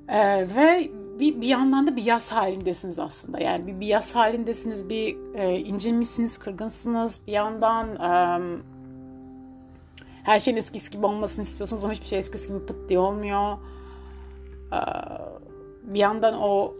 Ee, 0.07 0.47
ve 0.57 0.89
bir, 1.19 1.41
bir 1.41 1.47
yandan 1.47 1.87
da 1.87 1.95
bir 1.95 2.03
yaz 2.03 2.31
halindesiniz 2.31 2.99
aslında. 2.99 3.39
Yani 3.39 3.67
bir, 3.67 3.79
bir 3.79 3.87
yaz 3.87 4.15
halindesiniz, 4.15 4.89
bir 4.89 5.35
e, 5.35 5.59
incinmişsiniz, 5.59 6.37
kırgınsınız. 6.37 7.19
Bir 7.27 7.31
yandan 7.31 7.87
her 10.23 10.39
şeyin 10.39 10.57
eskisi 10.57 10.91
gibi 10.91 11.05
olmasını 11.05 11.43
istiyorsunuz 11.43 11.83
ama 11.83 11.93
hiçbir 11.93 12.05
şey 12.05 12.19
eskisi 12.19 12.47
gibi 12.47 12.65
pıt 12.65 12.89
diye 12.89 12.99
olmuyor. 12.99 13.57
Ee, 14.73 14.77
bir 15.83 15.99
yandan 15.99 16.41
o 16.41 16.75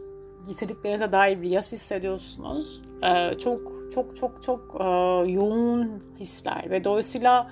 yitirdiklerinize 0.47 1.11
dair 1.11 1.41
bir 1.41 1.49
yas 1.49 1.71
hissediyorsunuz. 1.71 2.81
Ee, 3.03 3.37
çok 3.37 3.59
çok 3.93 4.15
çok 4.15 4.43
çok 4.43 4.75
e, 4.79 4.83
yoğun 5.31 6.03
hisler 6.19 6.69
ve 6.69 6.83
dolayısıyla 6.83 7.51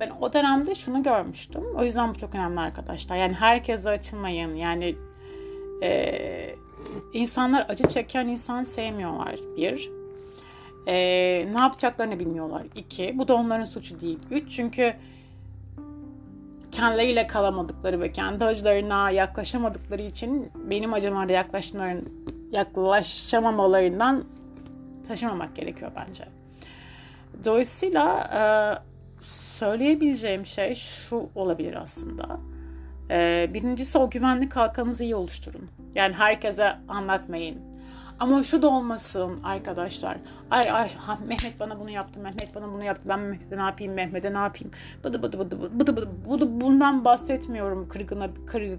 ben 0.00 0.10
o 0.20 0.32
dönemde 0.32 0.74
şunu 0.74 1.02
görmüştüm. 1.02 1.64
O 1.76 1.84
yüzden 1.84 2.14
bu 2.14 2.18
çok 2.18 2.34
önemli 2.34 2.60
arkadaşlar. 2.60 3.16
Yani 3.16 3.34
herkese 3.34 3.90
açılmayın. 3.90 4.54
Yani 4.54 4.96
e, 5.82 6.54
insanlar 7.12 7.66
acı 7.68 7.88
çeken 7.88 8.28
insan 8.28 8.64
sevmiyorlar. 8.64 9.36
Bir. 9.56 9.90
E, 10.86 10.94
ne 11.52 11.58
yapacaklarını 11.58 12.20
bilmiyorlar. 12.20 12.62
İki. 12.74 13.18
Bu 13.18 13.28
da 13.28 13.34
onların 13.34 13.64
suçu 13.64 14.00
değil. 14.00 14.18
Üç. 14.30 14.52
Çünkü 14.52 14.94
kendileriyle 16.78 17.26
kalamadıkları 17.26 18.00
ve 18.00 18.12
kendi 18.12 18.44
acılarına 18.44 19.10
yaklaşamadıkları 19.10 20.02
için 20.02 20.50
benim 20.54 20.92
acımalara 20.92 21.32
yaklaşmaların, 21.32 22.02
yaklaşamamalarından 22.52 24.24
taşımamak 25.08 25.56
gerekiyor 25.56 25.90
bence. 25.96 26.24
Dolayısıyla 27.44 28.30
e, 28.34 28.42
söyleyebileceğim 29.58 30.46
şey 30.46 30.74
şu 30.74 31.30
olabilir 31.34 31.74
aslında. 31.74 32.40
E, 33.10 33.50
birincisi 33.54 33.98
o 33.98 34.10
güvenli 34.10 34.48
kalkanınızı 34.48 35.04
iyi 35.04 35.14
oluşturun. 35.14 35.68
Yani 35.94 36.14
herkese 36.14 36.76
anlatmayın. 36.88 37.60
Ama 38.20 38.42
şu 38.42 38.62
da 38.62 38.68
olmasın 38.68 39.40
arkadaşlar. 39.44 40.16
Ay 40.50 40.70
ay 40.70 40.94
ha, 40.94 41.18
Mehmet 41.28 41.60
bana 41.60 41.80
bunu 41.80 41.90
yaptı, 41.90 42.20
Mehmet 42.20 42.54
bana 42.54 42.72
bunu 42.72 42.84
yaptı. 42.84 43.02
Ben 43.08 43.20
Mehmet'e 43.20 43.56
ne 43.56 43.62
yapayım, 43.62 43.92
Mehmet'e 43.92 44.34
ne 44.34 44.38
yapayım? 44.38 44.70
Bıdı 45.04 45.22
bıdı 45.22 45.38
bıdı 45.38 45.62
bıdı 45.62 45.96
bıdı 45.96 45.96
bıdı. 46.26 46.60
bundan 46.60 47.04
bahsetmiyorum. 47.04 47.88
Kırgına, 47.88 48.28
kırgı, 48.46 48.78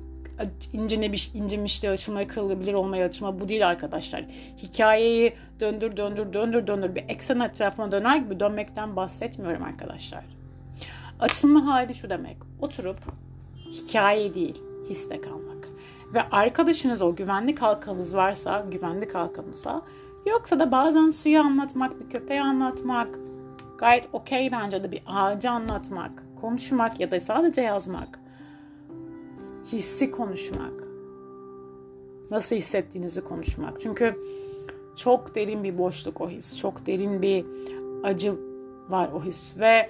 incine 0.73 1.12
bir 1.12 1.32
incinmişliğe 1.34 1.93
açılmaya, 1.93 2.28
kırılabilir 2.28 2.73
olmaya 2.73 3.06
açılma. 3.06 3.39
Bu 3.39 3.49
değil 3.49 3.67
arkadaşlar. 3.67 4.25
Hikayeyi 4.58 5.34
döndür 5.60 5.97
döndür 5.97 6.34
döndür 6.34 6.67
döndür 6.67 6.95
bir 6.95 7.04
eksen 7.08 7.39
etrafına 7.39 7.91
döner 7.91 8.17
gibi 8.17 8.39
dönmekten 8.39 8.95
bahsetmiyorum 8.95 9.63
arkadaşlar. 9.63 10.23
Açılma 11.19 11.65
hali 11.65 11.95
şu 11.95 12.10
demek. 12.10 12.38
Oturup 12.62 12.97
hikaye 13.71 14.34
değil, 14.34 14.62
hisle 14.89 15.21
kalmak. 15.21 15.48
Ve 16.13 16.21
arkadaşınız 16.31 17.01
o 17.01 17.15
güvenli 17.15 17.55
kalkanınız 17.55 18.15
varsa, 18.15 18.65
güvenli 18.71 19.07
kalkanınıza 19.07 19.81
yoksa 20.25 20.59
da 20.59 20.71
bazen 20.71 21.09
suyu 21.09 21.39
anlatmak, 21.39 21.99
bir 21.99 22.09
köpeği 22.09 22.41
anlatmak 22.41 23.09
gayet 23.79 24.09
okey 24.13 24.51
bence 24.51 24.83
de 24.83 24.91
bir 24.91 25.01
ağacı 25.07 25.49
anlatmak, 25.49 26.23
konuşmak 26.41 26.99
ya 26.99 27.11
da 27.11 27.19
sadece 27.19 27.61
yazmak. 27.61 28.19
Hissi 29.65 30.11
konuşmak. 30.11 30.73
Nasıl 32.31 32.55
hissettiğinizi 32.55 33.23
konuşmak. 33.23 33.81
Çünkü 33.81 34.19
çok 34.95 35.35
derin 35.35 35.63
bir 35.63 35.77
boşluk 35.77 36.21
o 36.21 36.29
his. 36.29 36.57
Çok 36.57 36.85
derin 36.85 37.21
bir 37.21 37.45
acı 38.03 38.33
var 38.89 39.09
o 39.13 39.23
his. 39.23 39.57
Ve 39.57 39.89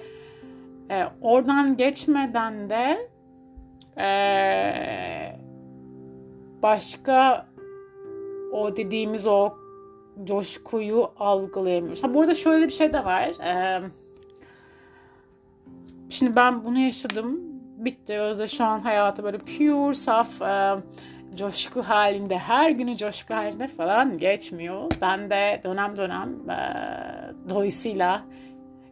e, 0.90 1.04
oradan 1.20 1.76
geçmeden 1.76 2.70
de 2.70 3.10
e, 3.98 5.39
başka 6.62 7.46
o 8.52 8.76
dediğimiz 8.76 9.26
o 9.26 9.54
coşkuyu 10.24 11.10
algılayamıyoruz. 11.18 12.02
Ha 12.02 12.14
bu 12.14 12.20
arada 12.20 12.34
şöyle 12.34 12.66
bir 12.66 12.72
şey 12.72 12.92
de 12.92 13.04
var. 13.04 13.30
Ee, 13.44 13.82
şimdi 16.08 16.36
ben 16.36 16.64
bunu 16.64 16.78
yaşadım. 16.78 17.40
Bitti. 17.76 18.18
Özde 18.18 18.48
şu 18.48 18.64
an 18.64 18.80
hayatı 18.80 19.24
böyle 19.24 19.38
pure, 19.38 19.94
saf, 19.94 20.42
e, 20.42 20.74
coşku 21.34 21.82
halinde, 21.82 22.38
her 22.38 22.70
günü 22.70 22.96
coşku 22.96 23.34
halinde 23.34 23.68
falan 23.68 24.18
geçmiyor. 24.18 24.90
Ben 25.00 25.30
de 25.30 25.60
dönem 25.64 25.96
dönem 25.96 26.50
e, 26.50 26.58
dolayısıyla 27.48 28.22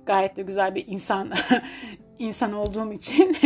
gayet 0.07 0.37
de 0.37 0.43
güzel 0.43 0.75
bir 0.75 0.87
insan 0.87 1.31
insan 2.19 2.53
olduğum 2.53 2.93
için 2.93 3.37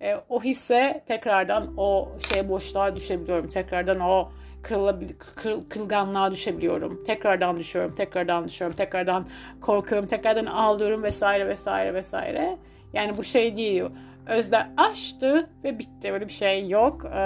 e, 0.00 0.14
o 0.28 0.42
hisse 0.42 1.04
tekrardan 1.06 1.74
o 1.76 2.08
şey 2.32 2.48
boşluğa 2.48 2.96
düşebiliyorum. 2.96 3.48
Tekrardan 3.48 4.00
o 4.00 4.28
kırılabilir, 4.62 5.18
kır, 5.18 5.68
kırılganlığa 5.68 6.30
düşebiliyorum. 6.30 7.04
Tekrardan 7.04 7.56
düşüyorum, 7.56 7.94
tekrardan 7.94 8.48
düşüyorum, 8.48 8.76
tekrardan 8.76 9.26
korkuyorum, 9.60 10.08
tekrardan 10.08 10.46
ağlıyorum 10.46 11.02
vesaire 11.02 11.46
vesaire 11.46 11.94
vesaire. 11.94 12.58
Yani 12.92 13.16
bu 13.16 13.24
şey 13.24 13.56
değil. 13.56 13.84
Özde 14.26 14.58
aştı 14.76 15.50
ve 15.64 15.78
bitti. 15.78 16.12
Böyle 16.12 16.28
bir 16.28 16.32
şey 16.32 16.68
yok. 16.68 17.04
Ee, 17.04 17.18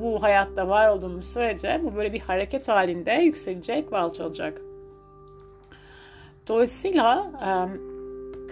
bu 0.00 0.22
hayatta 0.22 0.68
var 0.68 0.88
olduğumuz 0.88 1.32
sürece 1.32 1.80
bu 1.84 1.96
böyle 1.96 2.12
bir 2.12 2.20
hareket 2.20 2.68
halinde 2.68 3.12
yükselecek 3.12 3.92
ve 3.92 3.96
alçalacak. 3.96 4.60
Dolayısıyla 6.48 7.30
e, 7.40 7.48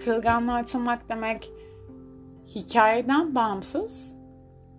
kırılganlığa 0.03 0.55
açılmak 0.55 1.09
demek 1.09 1.51
hikayeden 2.47 3.35
bağımsız 3.35 4.15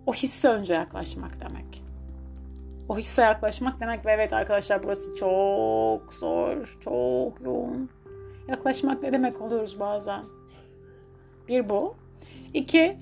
o 0.05 0.13
hisse 0.13 0.47
önce 0.47 0.73
yaklaşmak 0.73 1.39
demek. 1.39 1.83
O 2.89 2.97
hisse 2.97 3.21
yaklaşmak 3.21 3.81
demek 3.81 4.05
ve 4.05 4.11
evet 4.11 4.33
arkadaşlar 4.33 4.83
burası 4.83 5.15
çok 5.15 6.13
zor, 6.13 6.77
çok 6.81 7.41
yoğun. 7.41 7.89
Yaklaşmak 8.47 9.03
ne 9.03 9.13
demek 9.13 9.41
oluyoruz 9.41 9.79
bazen? 9.79 10.23
Bir 11.47 11.69
bu. 11.69 11.95
İki, 12.53 12.97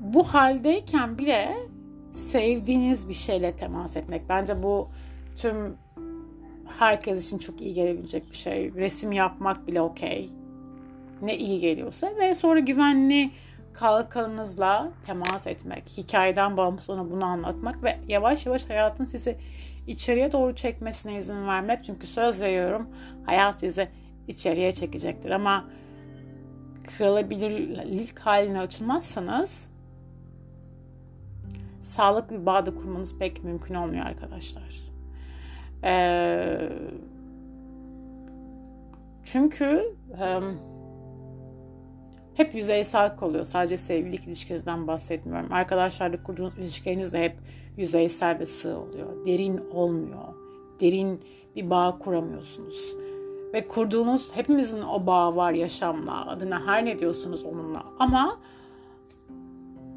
bu 0.00 0.24
haldeyken 0.24 1.18
bile 1.18 1.56
sevdiğiniz 2.12 3.08
bir 3.08 3.14
şeyle 3.14 3.52
temas 3.52 3.96
etmek. 3.96 4.28
Bence 4.28 4.62
bu 4.62 4.88
tüm 5.36 5.76
herkes 6.78 7.26
için 7.26 7.38
çok 7.38 7.60
iyi 7.60 7.74
gelebilecek 7.74 8.30
bir 8.30 8.36
şey. 8.36 8.74
Resim 8.74 9.12
yapmak 9.12 9.66
bile 9.66 9.80
okey. 9.80 10.30
Ne 11.22 11.38
iyi 11.38 11.60
geliyorsa 11.60 12.10
ve 12.20 12.34
sonra 12.34 12.60
güvenli 12.60 13.30
kalkanınızla 13.72 14.92
temas 15.06 15.46
etmek, 15.46 15.88
hikayeden 15.96 16.56
bağımsız 16.56 16.90
ona 16.90 17.10
bunu 17.10 17.24
anlatmak 17.24 17.82
ve 17.82 17.98
yavaş 18.08 18.46
yavaş 18.46 18.70
hayatın 18.70 19.04
sizi 19.04 19.38
içeriye 19.86 20.32
doğru 20.32 20.54
çekmesine 20.54 21.16
izin 21.16 21.46
vermek. 21.46 21.84
Çünkü 21.84 22.06
söz 22.06 22.40
veriyorum 22.40 22.88
hayat 23.26 23.58
sizi 23.58 23.88
içeriye 24.28 24.72
çekecektir 24.72 25.30
ama 25.30 25.64
kırılabilirlik 26.98 28.18
haline 28.18 28.60
açılmazsanız 28.60 29.70
sağlıklı 31.80 32.40
bir 32.40 32.46
bağda 32.46 32.74
kurmanız 32.74 33.18
pek 33.18 33.44
mümkün 33.44 33.74
olmuyor 33.74 34.06
arkadaşlar. 34.06 34.92
Ee, 35.84 36.68
çünkü 39.24 39.96
um, 40.10 40.71
hep 42.34 42.54
yüzeysel 42.54 43.16
kalıyor. 43.16 43.44
Sadece 43.44 43.76
sevgililik 43.76 44.24
ilişkinizden 44.24 44.86
bahsetmiyorum. 44.86 45.52
Arkadaşlarla 45.52 46.22
kurduğunuz 46.22 46.58
ilişkileriniz 46.58 47.12
de 47.12 47.24
hep 47.24 47.36
yüzeysel 47.76 48.38
ve 48.38 48.46
sığ 48.46 48.78
oluyor. 48.78 49.26
Derin 49.26 49.60
olmuyor. 49.72 50.34
Derin 50.80 51.20
bir 51.56 51.70
bağ 51.70 51.98
kuramıyorsunuz. 51.98 52.94
Ve 53.54 53.68
kurduğunuz 53.68 54.36
hepimizin 54.36 54.82
o 54.82 55.06
bağı 55.06 55.36
var 55.36 55.52
yaşamla. 55.52 56.26
Adına 56.26 56.66
her 56.66 56.84
ne 56.84 56.98
diyorsunuz 56.98 57.44
onunla. 57.44 57.82
Ama 57.98 58.38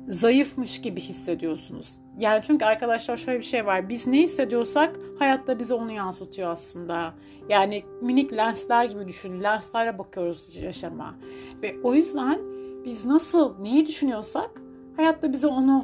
zayıfmış 0.10 0.82
gibi 0.82 1.02
hissediyorsunuz. 1.02 2.00
Yani 2.20 2.42
çünkü 2.48 2.66
arkadaşlar 2.66 3.18
şöyle 3.18 3.40
bir 3.40 3.46
şey 3.46 3.66
var. 3.66 3.90
Biz 3.90 4.08
ne 4.08 4.22
hissediyorsak 4.22 5.00
hayatta 5.20 5.60
bize 5.60 5.74
onu 5.74 5.92
yansıtıyor 5.92 6.50
aslında. 6.50 7.14
Yani 7.50 7.84
minik 8.02 8.34
lensler 8.34 8.86
gibi 8.86 9.08
düşünün. 9.08 9.44
Lenslerle 9.44 9.98
bakıyoruz 9.98 10.62
yaşama. 10.62 11.16
Ve 11.62 11.76
o 11.84 11.94
yüzden 11.94 12.40
biz 12.86 13.06
nasıl 13.06 13.60
neyi 13.60 13.88
düşünüyorsak 13.88 14.50
hayatta 14.96 15.34
bize 15.34 15.48
onu 15.48 15.84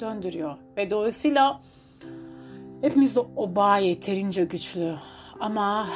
döndürüyor. 0.00 0.56
Ve 0.76 0.90
dolayısıyla 0.90 1.60
hepimizde 2.80 3.20
o 3.20 3.56
bağ 3.56 3.78
yeterince 3.78 4.44
güçlü. 4.44 4.94
Ama 5.40 5.88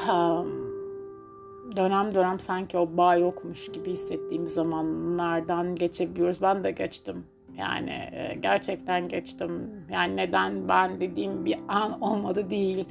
dönem 1.77 2.15
dönem 2.15 2.41
sanki 2.41 2.79
o 2.79 2.97
bağ 2.97 3.17
yokmuş 3.17 3.73
gibi 3.73 3.91
hissettiğim 3.91 4.49
zamanlardan 4.49 5.77
geçebiliyoruz. 5.77 6.43
Ben 6.43 6.65
de 6.65 6.71
geçtim. 6.71 7.25
Yani 7.59 7.91
e, 7.91 8.39
gerçekten 8.41 9.09
geçtim. 9.09 9.71
Yani 9.91 10.17
neden 10.17 10.69
ben 10.69 11.01
dediğim 11.01 11.45
bir 11.45 11.59
an 11.69 12.01
olmadı 12.01 12.51
değil. 12.51 12.87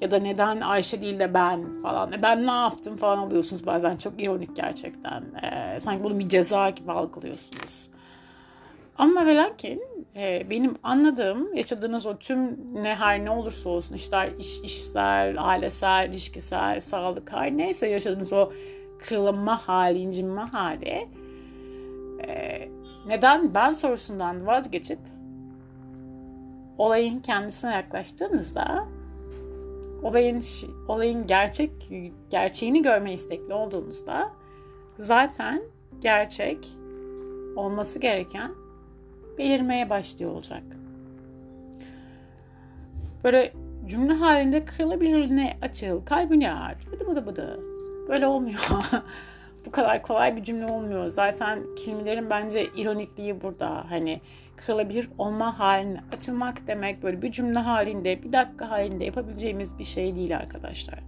Ya 0.00 0.10
da 0.10 0.18
neden 0.18 0.60
Ayşe 0.60 1.02
değil 1.02 1.18
de 1.18 1.34
ben 1.34 1.80
falan. 1.80 2.12
E 2.12 2.22
ben 2.22 2.46
ne 2.46 2.50
yaptım 2.50 2.96
falan 2.96 3.18
oluyorsunuz 3.18 3.66
bazen. 3.66 3.96
Çok 3.96 4.22
ironik 4.22 4.56
gerçekten. 4.56 5.24
Ee, 5.42 5.80
sanki 5.80 6.04
bunu 6.04 6.18
bir 6.18 6.28
ceza 6.28 6.70
gibi 6.70 6.92
algılıyorsunuz. 6.92 7.88
Ama 8.98 9.26
ve 9.26 9.36
lakin 9.36 9.82
e, 10.16 10.50
benim 10.50 10.74
anladığım 10.82 11.54
yaşadığınız 11.54 12.06
o 12.06 12.16
tüm 12.16 12.58
ne 12.82 12.94
her 12.94 13.24
ne 13.24 13.30
olursa 13.30 13.68
olsun 13.68 13.94
işler 13.94 14.30
iş, 14.38 14.60
işsel, 14.60 15.34
ailesel, 15.38 16.08
ilişkisel, 16.10 16.80
sağlık 16.80 17.32
her 17.32 17.56
neyse 17.56 17.88
yaşadığınız 17.88 18.32
o 18.32 18.52
kırılma 18.98 19.68
hali, 19.68 19.98
incinme 19.98 20.40
hali 20.40 21.08
e, 22.26 22.68
neden 23.06 23.54
ben 23.54 23.68
sorusundan 23.68 24.46
vazgeçip 24.46 24.98
olayın 26.78 27.20
kendisine 27.20 27.72
yaklaştığınızda 27.72 28.84
olayın 30.02 30.42
olayın 30.88 31.26
gerçek 31.26 31.72
gerçeğini 32.30 32.82
görme 32.82 33.12
istekli 33.12 33.54
olduğunuzda 33.54 34.32
zaten 34.98 35.62
gerçek 36.00 36.76
olması 37.56 37.98
gereken 37.98 38.50
belirmeye 39.38 39.90
başlıyor 39.90 40.30
olacak. 40.30 40.62
Böyle 43.24 43.52
cümle 43.86 44.12
halinde 44.12 44.64
kırılabilirliğine 44.64 45.56
açıl, 45.62 46.04
kalbini 46.04 46.52
aç, 46.52 46.76
bıdı 46.92 47.06
bıdı 47.06 47.26
bıdı. 47.26 47.60
Böyle 48.08 48.26
olmuyor. 48.26 48.60
bu 49.66 49.70
kadar 49.70 50.02
kolay 50.02 50.36
bir 50.36 50.44
cümle 50.44 50.66
olmuyor. 50.66 51.08
Zaten 51.08 51.62
kelimelerin 51.76 52.30
bence 52.30 52.66
ironikliği 52.76 53.40
burada. 53.40 53.90
Hani 53.90 54.20
kırılabilir 54.56 55.08
olma 55.18 55.58
haline 55.58 56.00
açılmak 56.12 56.66
demek 56.66 57.02
böyle 57.02 57.22
bir 57.22 57.32
cümle 57.32 57.58
halinde, 57.58 58.22
bir 58.22 58.32
dakika 58.32 58.70
halinde 58.70 59.04
yapabileceğimiz 59.04 59.78
bir 59.78 59.84
şey 59.84 60.16
değil 60.16 60.36
arkadaşlar. 60.36 60.98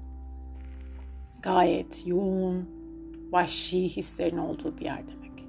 Gayet 1.42 2.06
yoğun, 2.06 2.68
vahşi 3.30 3.88
hislerin 3.88 4.38
olduğu 4.38 4.78
bir 4.78 4.84
yer 4.84 5.02
demek. 5.08 5.44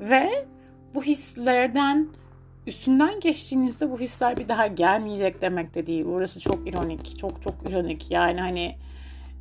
Ve 0.00 0.46
bu 0.94 1.02
hislerden 1.02 2.08
üstünden 2.66 3.20
geçtiğinizde 3.20 3.90
bu 3.90 4.00
hisler 4.00 4.36
bir 4.36 4.48
daha 4.48 4.66
gelmeyecek 4.66 5.40
demek 5.40 5.74
de 5.74 5.86
değil. 5.86 6.04
Burası 6.04 6.40
çok 6.40 6.68
ironik, 6.68 7.18
çok 7.18 7.42
çok 7.42 7.54
ironik. 7.68 8.10
Yani 8.10 8.40
hani 8.40 8.76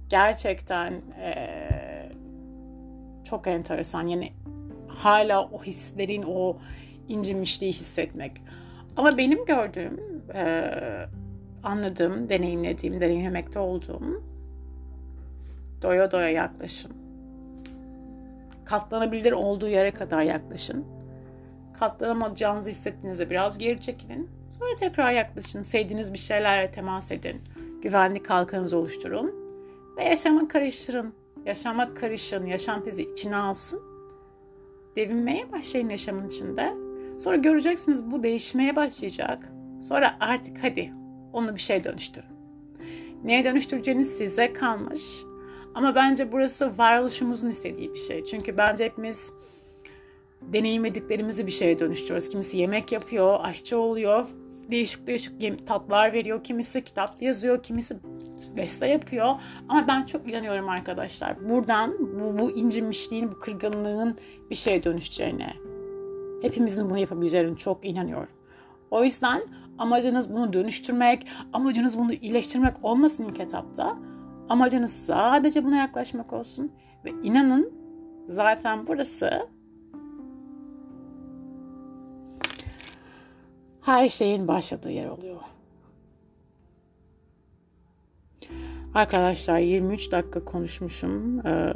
gerçekten 0.10 0.94
ee, 1.22 1.83
çok 3.34 3.48
enteresan. 3.48 4.08
Yani 4.08 4.34
hala 4.88 5.44
o 5.44 5.64
hislerin 5.64 6.24
o 6.28 6.58
incinmişliği 7.08 7.72
hissetmek. 7.72 8.32
Ama 8.98 9.18
benim 9.18 9.46
gördüğüm, 9.46 10.02
e, 10.34 10.72
anladığım, 11.64 12.30
deneyimlediğim, 12.30 13.00
deneyimlemekte 13.00 13.60
olduğum 13.60 14.24
doya 15.82 16.12
doya 16.12 16.30
yaklaşım. 16.30 16.92
Katlanabilir 18.66 19.32
olduğu 19.32 19.68
yere 19.68 19.92
kadar 19.92 20.22
yaklaşın 20.22 20.86
katlanamayacağınızı 21.80 22.70
hissettiğinizde 22.70 23.30
biraz 23.30 23.58
geri 23.58 23.82
çekilin. 23.82 24.30
Sonra 24.60 24.76
tekrar 24.76 25.12
yaklaşın. 25.12 25.62
Sevdiğiniz 25.62 26.14
bir 26.14 26.18
şeylerle 26.18 26.72
temas 26.72 27.12
edin. 27.12 27.42
Güvenli 27.82 28.24
kalkanınızı 28.24 28.78
oluşturun. 28.78 29.36
Ve 29.98 30.04
yaşama 30.04 30.48
karıştırın. 30.48 31.14
Yaşama 31.46 31.94
karışın. 31.94 32.46
Yaşam 32.46 32.84
sizi 32.86 33.04
içine 33.04 33.36
alsın. 33.36 33.82
Devinmeye 34.96 35.52
başlayın 35.52 35.90
yaşamın 35.90 36.28
içinde. 36.28 36.74
Sonra 37.20 37.36
göreceksiniz 37.36 38.12
bu 38.12 38.24
değişmeye 38.24 38.76
başlayacak. 38.76 39.52
Sonra 39.82 40.18
artık 40.20 40.58
hadi 40.62 40.92
onu 41.34 41.56
bir 41.56 41.62
şey 41.62 41.84
dönüştürün. 41.84 42.30
Neye 43.24 43.46
dönüştüreceğiniz 43.46 44.18
size 44.18 44.54
kalmış. 44.54 45.24
Ama 45.76 45.96
bence 45.96 46.32
burası 46.32 46.78
varoluşumuzun 46.78 47.50
istediği 47.50 47.94
bir 47.94 48.00
şey. 48.00 48.24
Çünkü 48.24 48.58
bence 48.58 48.86
hepimiz 48.86 49.34
deneyimlediklerimizi 50.42 51.48
bir 51.48 51.52
şeye 51.52 51.80
dönüştürüyoruz. 51.80 52.30
Kimisi 52.30 52.58
yemek 52.58 52.92
yapıyor, 52.92 53.40
aşçı 53.42 53.80
oluyor, 53.80 54.28
değişik 54.72 55.08
değişik 55.08 55.68
tatlar 55.68 56.14
veriyor. 56.14 56.44
Kimisi 56.44 56.84
kitap 56.84 57.22
yazıyor, 57.22 57.64
kimisi 57.64 57.98
beste 58.58 58.88
yapıyor. 58.88 59.36
Ama 59.70 59.88
ben 59.88 60.06
çok 60.06 60.30
inanıyorum 60.30 60.70
arkadaşlar. 60.70 61.50
Buradan 61.50 61.94
bu, 62.00 62.40
bu 62.40 62.52
incinmişliğin, 62.52 63.32
bu 63.32 63.40
kırgınlığın 63.40 64.18
bir 64.50 64.56
şeye 64.56 64.84
dönüşeceğine. 64.84 65.54
Hepimizin 66.42 66.90
bunu 66.90 66.98
yapabileceğine 66.98 67.56
çok 67.56 67.86
inanıyorum. 67.86 68.34
O 68.92 69.04
yüzden 69.04 69.42
amacınız 69.78 70.34
bunu 70.34 70.54
dönüştürmek, 70.54 71.28
amacınız 71.54 71.98
bunu 71.98 72.14
iyileştirmek 72.14 72.74
olmasın 72.84 73.26
ilk 73.30 73.40
etapta. 73.40 73.98
Amacınız 74.50 74.94
sadece 75.06 75.64
buna 75.64 75.78
yaklaşmak 75.78 76.34
olsun. 76.34 76.72
Ve 77.06 77.10
inanın 77.24 77.74
zaten 78.28 78.88
burası 78.88 79.48
her 83.86 84.10
şeyin 84.10 84.48
başladığı 84.48 84.92
yer 84.92 85.10
oluyor. 85.10 85.38
Arkadaşlar 88.94 89.60
23 89.60 90.12
dakika 90.12 90.46
konuşmuşum. 90.46 91.48
Ee, 91.48 91.74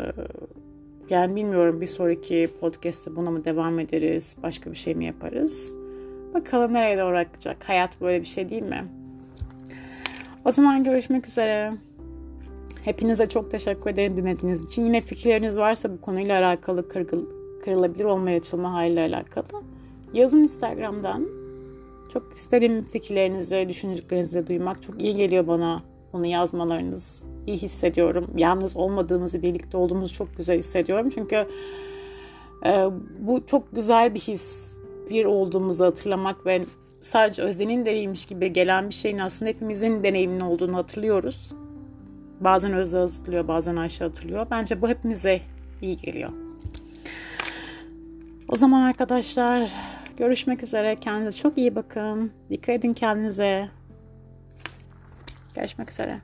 yani 1.10 1.36
bilmiyorum 1.36 1.82
bir 1.82 1.88
sonraki 1.88 2.50
podcast'te 2.60 3.16
buna 3.16 3.32
mı 3.32 3.46
devam 3.46 3.80
ederiz, 3.80 4.38
başka 4.44 4.72
bir 4.72 4.76
şey 4.76 4.96
mi 4.96 5.06
yaparız? 5.06 5.72
Bakalım 6.34 6.74
nereye 6.74 6.98
doğru 6.98 7.18
akacak. 7.18 7.70
Hayat 7.70 8.02
böyle 8.02 8.22
bir 8.22 8.26
şey 8.26 8.50
değil 8.50 8.64
mi? 8.64 8.86
O 10.46 10.52
zaman 10.52 10.84
görüşmek 10.84 11.28
üzere. 11.28 11.74
Hepinize 12.84 13.30
çok 13.30 13.52
teşekkür 13.52 13.90
ederim 13.90 14.18
dinlediğiniz 14.18 14.64
için. 14.64 14.86
Yine 14.86 15.02
fikirleriniz 15.02 15.58
varsa 15.58 15.92
bu 15.92 16.02
konuyla 16.02 16.40
alakalı 16.40 16.90
kırgıl, 16.90 17.26
kırılabilir 17.64 18.04
olmaya 18.04 18.38
açılma 18.38 18.74
haliyle 18.74 19.02
alakalı 19.02 19.64
yazın 20.14 20.38
Instagram'dan 20.38 21.47
çok 22.14 22.34
isterim 22.38 22.84
fikirlerinizi, 22.84 23.66
düşüncelerinizi 23.70 24.48
duymak. 24.48 24.84
Çok 24.84 25.02
iyi 25.02 25.16
geliyor 25.16 25.48
bana 25.48 25.84
onu 26.14 26.26
yazmalarınız. 26.26 27.24
İyi 27.48 27.58
hissediyorum. 27.58 28.32
Yalnız 28.38 28.78
olmadığımızı, 28.78 29.42
birlikte 29.42 29.78
olduğumuzu 29.78 30.14
çok 30.14 30.38
güzel 30.38 30.58
hissediyorum. 30.58 31.10
Çünkü 31.10 31.48
e, 32.66 32.86
bu 33.20 33.46
çok 33.46 33.76
güzel 33.76 34.16
bir 34.16 34.20
his. 34.20 34.78
Bir 35.10 35.26
olduğumuzu 35.26 35.86
hatırlamak 35.86 36.46
ve 36.46 36.66
sadece 37.02 37.42
Özden'in 37.42 37.86
deneyimmiş 37.86 38.26
gibi 38.26 38.54
gelen 38.54 38.90
bir 38.90 38.94
şeyin 38.94 39.18
aslında 39.18 39.50
hepimizin 39.50 40.04
deneyiminin 40.04 40.40
olduğunu 40.40 40.76
hatırlıyoruz. 40.76 41.56
Bazen 42.40 42.74
Özde 42.74 42.98
hatırlıyor, 42.98 43.48
bazen 43.48 43.76
Ayşe 43.76 44.04
hatırlıyor. 44.04 44.48
Bence 44.52 44.82
bu 44.82 44.88
hepimize 44.88 45.42
iyi 45.82 45.98
geliyor. 45.98 46.30
O 48.50 48.56
zaman 48.56 48.82
arkadaşlar 48.82 49.74
Görüşmek 50.18 50.64
üzere. 50.64 50.96
Kendinize 50.96 51.38
çok 51.38 51.58
iyi 51.58 51.76
bakın. 51.76 52.32
Dikkat 52.50 52.70
edin 52.70 52.94
kendinize. 52.94 53.70
Görüşmek 55.56 55.92
üzere. 55.92 56.22